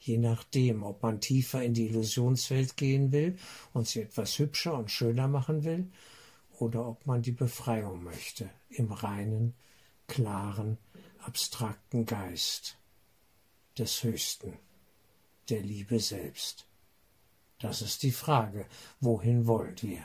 Je 0.05 0.17
nachdem, 0.17 0.83
ob 0.83 1.01
man 1.01 1.21
tiefer 1.21 1.63
in 1.63 1.73
die 1.73 1.87
Illusionswelt 1.87 2.75
gehen 2.75 3.13
will 3.13 3.37
und 3.71 3.87
sie 3.87 4.01
etwas 4.01 4.37
hübscher 4.37 4.73
und 4.73 4.91
schöner 4.91 5.29
machen 5.29 5.63
will, 5.63 5.89
oder 6.59 6.85
ob 6.85 7.05
man 7.05 7.21
die 7.21 7.31
Befreiung 7.31 8.03
möchte 8.03 8.49
im 8.69 8.91
reinen, 8.91 9.53
klaren, 10.07 10.77
abstrakten 11.19 12.05
Geist 12.05 12.77
des 13.77 14.03
Höchsten, 14.03 14.53
der 15.49 15.61
Liebe 15.61 15.99
selbst. 15.99 16.67
Das 17.59 17.81
ist 17.81 18.03
die 18.03 18.11
Frage, 18.11 18.65
wohin 18.99 19.47
wollen 19.47 19.81
wir? 19.81 20.03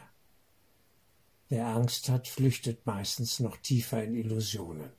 Wer 1.48 1.66
Angst 1.66 2.08
hat, 2.08 2.28
flüchtet 2.28 2.86
meistens 2.86 3.40
noch 3.40 3.56
tiefer 3.56 4.04
in 4.04 4.14
Illusionen. 4.14 4.90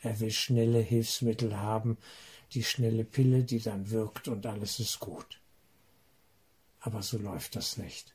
Er 0.00 0.18
will 0.20 0.30
schnelle 0.30 0.80
Hilfsmittel 0.80 1.58
haben, 1.58 1.98
die 2.54 2.64
schnelle 2.64 3.04
Pille, 3.04 3.44
die 3.44 3.60
dann 3.60 3.90
wirkt 3.90 4.28
und 4.28 4.46
alles 4.46 4.80
ist 4.80 4.98
gut. 5.00 5.40
Aber 6.80 7.02
so 7.02 7.18
läuft 7.18 7.56
das 7.56 7.76
nicht. 7.76 8.14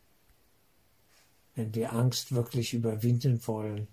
Wenn 1.56 1.74
wir 1.74 1.94
Angst 1.94 2.34
wirklich 2.34 2.74
überwinden 2.74 3.46
wollen 3.48 3.88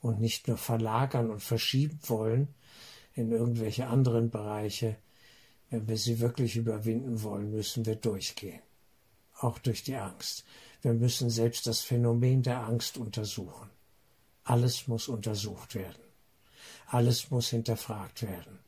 und 0.00 0.20
nicht 0.20 0.48
nur 0.48 0.56
verlagern 0.56 1.30
und 1.30 1.42
verschieben 1.42 1.98
wollen, 2.06 2.48
in 3.16 3.32
irgendwelche 3.32 3.86
anderen 3.86 4.30
Bereiche. 4.30 4.96
Wenn 5.70 5.88
wir 5.88 5.96
sie 5.96 6.20
wirklich 6.20 6.56
überwinden 6.56 7.22
wollen, 7.22 7.50
müssen 7.50 7.84
wir 7.86 7.96
durchgehen. 7.96 8.60
Auch 9.38 9.58
durch 9.58 9.82
die 9.82 9.96
Angst. 9.96 10.44
Wir 10.82 10.92
müssen 10.92 11.30
selbst 11.30 11.66
das 11.66 11.80
Phänomen 11.80 12.42
der 12.42 12.60
Angst 12.60 12.98
untersuchen. 12.98 13.70
Alles 14.44 14.86
muss 14.86 15.08
untersucht 15.08 15.74
werden. 15.74 16.02
Alles 16.86 17.30
muss 17.30 17.48
hinterfragt 17.48 18.22
werden. 18.22 18.60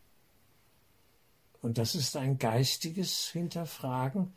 Und 1.61 1.79
das 1.79 1.95
ist 1.95 2.17
ein 2.17 2.39
geistiges 2.39 3.29
Hinterfragen, 3.29 4.33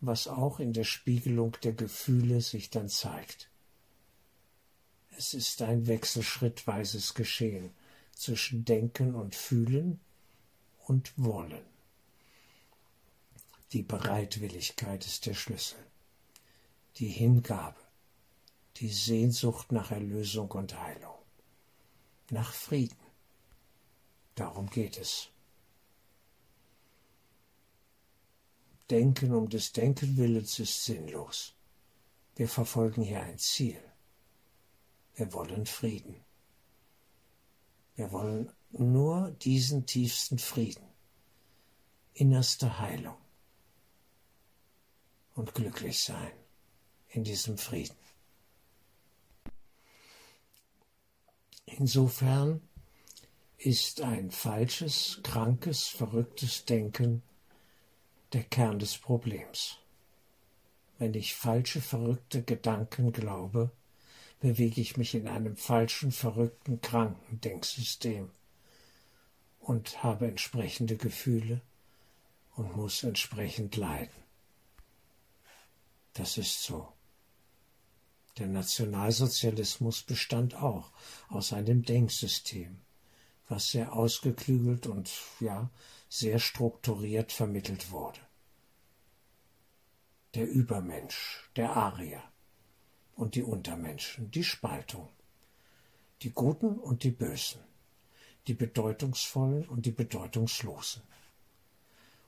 was 0.00 0.28
auch 0.28 0.60
in 0.60 0.72
der 0.72 0.84
Spiegelung 0.84 1.56
der 1.62 1.72
Gefühle 1.72 2.40
sich 2.40 2.70
dann 2.70 2.88
zeigt. 2.88 3.50
Es 5.16 5.34
ist 5.34 5.62
ein 5.62 5.86
wechselschrittweises 5.86 7.14
Geschehen 7.14 7.70
zwischen 8.12 8.64
Denken 8.64 9.14
und 9.14 9.34
Fühlen 9.34 9.98
und 10.86 11.12
Wollen. 11.16 11.64
Die 13.72 13.82
Bereitwilligkeit 13.82 15.04
ist 15.04 15.26
der 15.26 15.34
Schlüssel, 15.34 15.78
die 16.96 17.08
Hingabe, 17.08 17.80
die 18.76 18.88
Sehnsucht 18.88 19.72
nach 19.72 19.90
Erlösung 19.90 20.50
und 20.52 20.78
Heilung, 20.78 21.18
nach 22.30 22.52
Frieden. 22.52 22.96
Darum 24.36 24.70
geht 24.70 24.98
es. 24.98 25.28
Denken 28.90 29.32
um 29.32 29.48
des 29.48 29.72
Denkenwillens 29.72 30.58
ist 30.58 30.84
sinnlos. 30.84 31.54
Wir 32.36 32.48
verfolgen 32.48 33.02
hier 33.02 33.22
ein 33.22 33.38
Ziel. 33.38 33.78
Wir 35.14 35.32
wollen 35.32 35.66
Frieden. 35.66 36.24
Wir 37.96 38.12
wollen 38.12 38.52
nur 38.70 39.32
diesen 39.42 39.84
tiefsten 39.86 40.38
Frieden, 40.38 40.86
innerste 42.14 42.78
Heilung 42.78 43.16
und 45.34 45.54
glücklich 45.54 45.98
sein 46.00 46.32
in 47.08 47.24
diesem 47.24 47.58
Frieden. 47.58 47.96
Insofern 51.66 52.62
ist 53.56 54.00
ein 54.00 54.30
falsches, 54.30 55.20
krankes, 55.22 55.88
verrücktes 55.88 56.64
Denken 56.64 57.22
der 58.32 58.42
Kern 58.42 58.78
des 58.78 58.98
Problems. 58.98 59.78
Wenn 60.98 61.14
ich 61.14 61.34
falsche, 61.34 61.80
verrückte 61.80 62.42
Gedanken 62.42 63.12
glaube, 63.12 63.70
bewege 64.40 64.80
ich 64.80 64.96
mich 64.96 65.14
in 65.14 65.28
einem 65.28 65.56
falschen, 65.56 66.12
verrückten, 66.12 66.80
kranken 66.80 67.40
Denksystem 67.40 68.30
und 69.60 70.02
habe 70.02 70.26
entsprechende 70.26 70.96
Gefühle 70.96 71.60
und 72.56 72.76
muss 72.76 73.02
entsprechend 73.02 73.76
leiden. 73.76 74.14
Das 76.14 76.36
ist 76.36 76.62
so. 76.62 76.92
Der 78.38 78.46
Nationalsozialismus 78.46 80.02
bestand 80.02 80.54
auch 80.54 80.90
aus 81.28 81.52
einem 81.52 81.82
Denksystem, 81.82 82.78
was 83.48 83.70
sehr 83.70 83.92
ausgeklügelt 83.92 84.86
und 84.86 85.10
ja 85.40 85.70
sehr 86.08 86.38
strukturiert 86.38 87.32
vermittelt 87.32 87.90
wurde. 87.90 88.20
Der 90.34 90.48
Übermensch, 90.48 91.50
der 91.56 91.76
Arier, 91.76 92.22
und 93.14 93.34
die 93.34 93.42
Untermenschen, 93.42 94.30
die 94.30 94.44
Spaltung, 94.44 95.08
die 96.22 96.30
Guten 96.30 96.78
und 96.78 97.02
die 97.02 97.10
Bösen, 97.10 97.60
die 98.46 98.54
bedeutungsvollen 98.54 99.68
und 99.68 99.86
die 99.86 99.90
bedeutungslosen. 99.90 101.02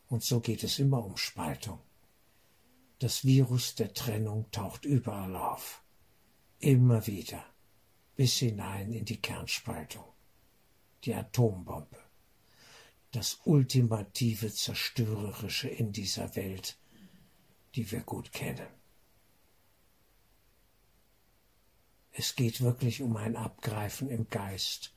Und 0.09 0.25
so 0.25 0.41
geht 0.41 0.65
es 0.65 0.81
immer 0.81 1.05
um 1.05 1.17
Spaltung. 1.17 1.79
Das 2.99 3.25
Virus 3.25 3.77
der 3.77 3.95
Trennung 3.95 4.51
taucht 4.51 4.85
überall 4.85 5.35
auf. 5.37 5.83
Immer 6.59 7.07
wieder. 7.07 7.45
Bis 8.17 8.39
hinein 8.39 8.93
in 8.93 9.05
die 9.05 9.23
Kernspaltung. 9.23 10.05
Die 11.05 11.15
Atombombe. 11.15 12.10
Das 13.13 13.41
ultimative 13.45 14.53
Zerstörerische 14.53 15.69
in 15.69 15.93
dieser 15.93 16.37
Welt, 16.37 16.79
die 17.75 17.91
wir 17.91 18.01
gut 18.01 18.33
kennen. 18.33 18.69
Es 22.13 22.37
geht 22.37 22.61
wirklich 22.61 23.03
um 23.03 23.17
ein 23.17 23.37
Abgreifen 23.37 24.11
im 24.11 24.29
Geist, 24.29 24.95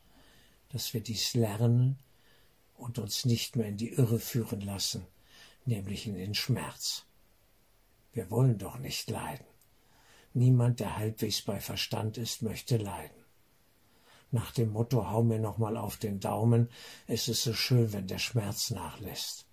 dass 0.70 0.94
wir 0.94 1.02
dies 1.02 1.34
lernen 1.34 1.98
und 2.76 3.00
uns 3.00 3.26
nicht 3.26 3.56
mehr 3.56 3.68
in 3.68 3.78
die 3.78 3.94
Irre 3.94 4.20
führen 4.20 4.62
lassen, 4.62 5.06
nämlich 5.66 6.08
in 6.08 6.16
den 6.16 6.34
Schmerz. 6.34 7.06
Wir 8.12 8.30
wollen 8.30 8.58
doch 8.58 8.78
nicht 8.78 9.10
leiden. 9.10 9.46
Niemand, 10.34 10.80
der 10.80 10.98
halbwegs 10.98 11.42
bei 11.42 11.60
Verstand 11.60 12.18
ist, 12.18 12.42
möchte 12.42 12.78
leiden. 12.78 13.23
Nach 14.34 14.52
dem 14.52 14.72
Motto 14.72 15.12
Hau 15.12 15.22
mir 15.22 15.38
noch 15.38 15.60
mal 15.60 15.78
auf 15.78 15.98
den 15.98 16.20
Daumen, 16.20 16.68
es 17.06 17.28
ist 17.28 17.44
so 17.44 17.54
schön, 17.54 17.94
wenn 17.94 18.08
der 18.08 18.18
Schmerz 18.18 18.72
nachlässt. 18.72 19.46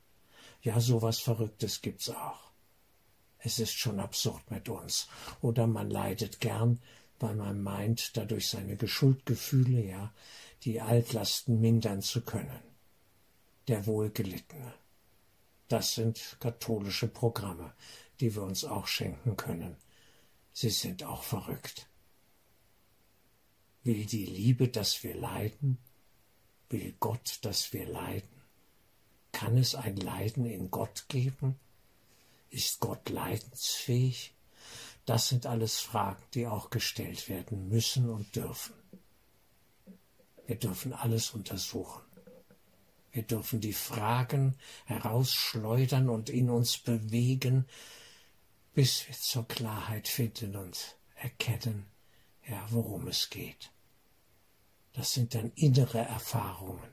Ja, 0.62 0.80
so 0.80 1.02
was 1.02 1.18
Verrücktes 1.18 1.82
gibt's 1.82 2.08
auch. 2.08 2.50
Es 3.36 3.58
ist 3.58 3.74
schon 3.74 4.00
absurd 4.00 4.50
mit 4.50 4.70
uns. 4.70 5.06
Oder 5.42 5.66
man 5.66 5.90
leidet 5.90 6.40
gern, 6.40 6.80
weil 7.18 7.34
man 7.34 7.62
meint, 7.62 8.16
dadurch 8.16 8.48
seine 8.48 8.76
Geschuldgefühle, 8.76 9.84
ja, 9.84 10.14
die 10.62 10.80
Altlasten 10.80 11.60
mindern 11.60 12.00
zu 12.00 12.22
können. 12.22 12.62
Der 13.68 13.84
Wohlgelittene. 13.84 14.72
Das 15.68 15.94
sind 15.94 16.38
katholische 16.40 17.08
Programme, 17.08 17.74
die 18.18 18.34
wir 18.34 18.44
uns 18.44 18.64
auch 18.64 18.86
schenken 18.86 19.36
können. 19.36 19.76
Sie 20.54 20.70
sind 20.70 21.04
auch 21.04 21.22
verrückt. 21.22 21.89
Will 23.82 24.04
die 24.04 24.26
Liebe, 24.26 24.68
dass 24.68 25.02
wir 25.02 25.14
leiden? 25.14 25.78
Will 26.68 26.94
Gott, 27.00 27.38
dass 27.42 27.72
wir 27.72 27.86
leiden? 27.86 28.28
Kann 29.32 29.56
es 29.56 29.74
ein 29.74 29.96
Leiden 29.96 30.44
in 30.44 30.70
Gott 30.70 31.06
geben? 31.08 31.58
Ist 32.50 32.80
Gott 32.80 33.08
leidensfähig? 33.08 34.34
Das 35.06 35.28
sind 35.28 35.46
alles 35.46 35.78
Fragen, 35.80 36.22
die 36.34 36.46
auch 36.46 36.70
gestellt 36.70 37.28
werden 37.28 37.68
müssen 37.68 38.10
und 38.10 38.36
dürfen. 38.36 38.74
Wir 40.46 40.56
dürfen 40.56 40.92
alles 40.92 41.30
untersuchen. 41.30 42.02
Wir 43.12 43.22
dürfen 43.22 43.60
die 43.60 43.72
Fragen 43.72 44.56
herausschleudern 44.84 46.08
und 46.08 46.28
in 46.28 46.50
uns 46.50 46.78
bewegen, 46.78 47.66
bis 48.74 49.08
wir 49.08 49.16
zur 49.16 49.48
Klarheit 49.48 50.06
finden 50.06 50.56
und 50.56 50.96
erkennen, 51.16 51.86
ja, 52.50 52.66
worum 52.70 53.06
es 53.06 53.30
geht. 53.30 53.70
Das 54.92 55.14
sind 55.14 55.34
dann 55.34 55.52
innere 55.54 55.98
Erfahrungen. 55.98 56.90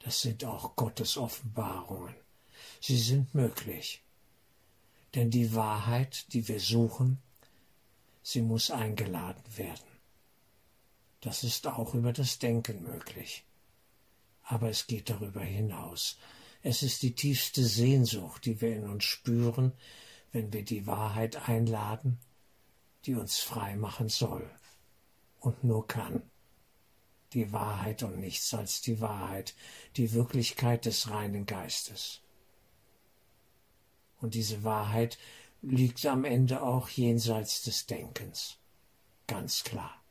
Das 0.00 0.20
sind 0.20 0.44
auch 0.44 0.76
Gottes 0.76 1.16
Offenbarungen. 1.16 2.14
Sie 2.80 2.98
sind 2.98 3.34
möglich. 3.34 4.02
Denn 5.14 5.30
die 5.30 5.54
Wahrheit, 5.54 6.32
die 6.34 6.46
wir 6.46 6.60
suchen, 6.60 7.22
sie 8.22 8.42
muss 8.42 8.70
eingeladen 8.70 9.42
werden. 9.56 9.88
Das 11.22 11.42
ist 11.42 11.66
auch 11.66 11.94
über 11.94 12.12
das 12.12 12.38
Denken 12.38 12.82
möglich. 12.82 13.44
Aber 14.42 14.68
es 14.68 14.86
geht 14.86 15.08
darüber 15.08 15.40
hinaus. 15.40 16.18
Es 16.62 16.82
ist 16.82 17.02
die 17.02 17.14
tiefste 17.14 17.64
Sehnsucht, 17.64 18.44
die 18.44 18.60
wir 18.60 18.76
in 18.76 18.88
uns 18.88 19.04
spüren, 19.04 19.72
wenn 20.32 20.52
wir 20.52 20.64
die 20.64 20.86
Wahrheit 20.86 21.48
einladen, 21.48 22.18
die 23.06 23.14
uns 23.14 23.38
frei 23.38 23.76
machen 23.76 24.08
soll 24.08 24.48
und 25.40 25.64
nur 25.64 25.86
kann. 25.86 26.22
Die 27.32 27.52
Wahrheit 27.52 28.02
und 28.02 28.18
nichts 28.18 28.54
als 28.54 28.80
die 28.80 29.00
Wahrheit, 29.00 29.54
die 29.96 30.12
Wirklichkeit 30.12 30.84
des 30.84 31.10
reinen 31.10 31.46
Geistes. 31.46 32.20
Und 34.20 34.34
diese 34.34 34.62
Wahrheit 34.62 35.18
liegt 35.60 36.06
am 36.06 36.24
Ende 36.24 36.62
auch 36.62 36.88
jenseits 36.88 37.62
des 37.62 37.86
Denkens. 37.86 38.58
Ganz 39.26 39.64
klar. 39.64 40.02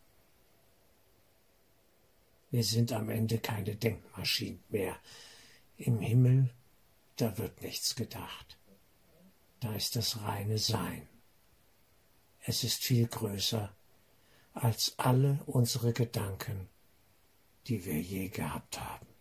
Wir 2.52 2.64
sind 2.64 2.92
am 2.92 3.10
Ende 3.10 3.40
keine 3.40 3.76
Denkmaschinen 3.76 4.64
mehr. 4.70 4.96
Im 5.78 6.00
Himmel, 6.00 6.50
da 7.16 7.38
wird 7.38 7.62
nichts 7.62 7.96
gedacht. 7.96 8.58
Da 9.60 9.74
ist 9.74 9.96
das 9.96 10.22
reine 10.22 10.58
Sein. 10.58 11.08
Es 12.46 12.66
ist 12.66 12.84
viel 12.84 13.08
größer 13.08 13.74
als 14.54 14.94
alle 14.98 15.40
unsere 15.46 15.94
Gedanken, 15.94 16.68
die 17.68 17.86
wir 17.86 18.02
je 18.02 18.28
gehabt 18.28 18.82
haben. 18.82 19.13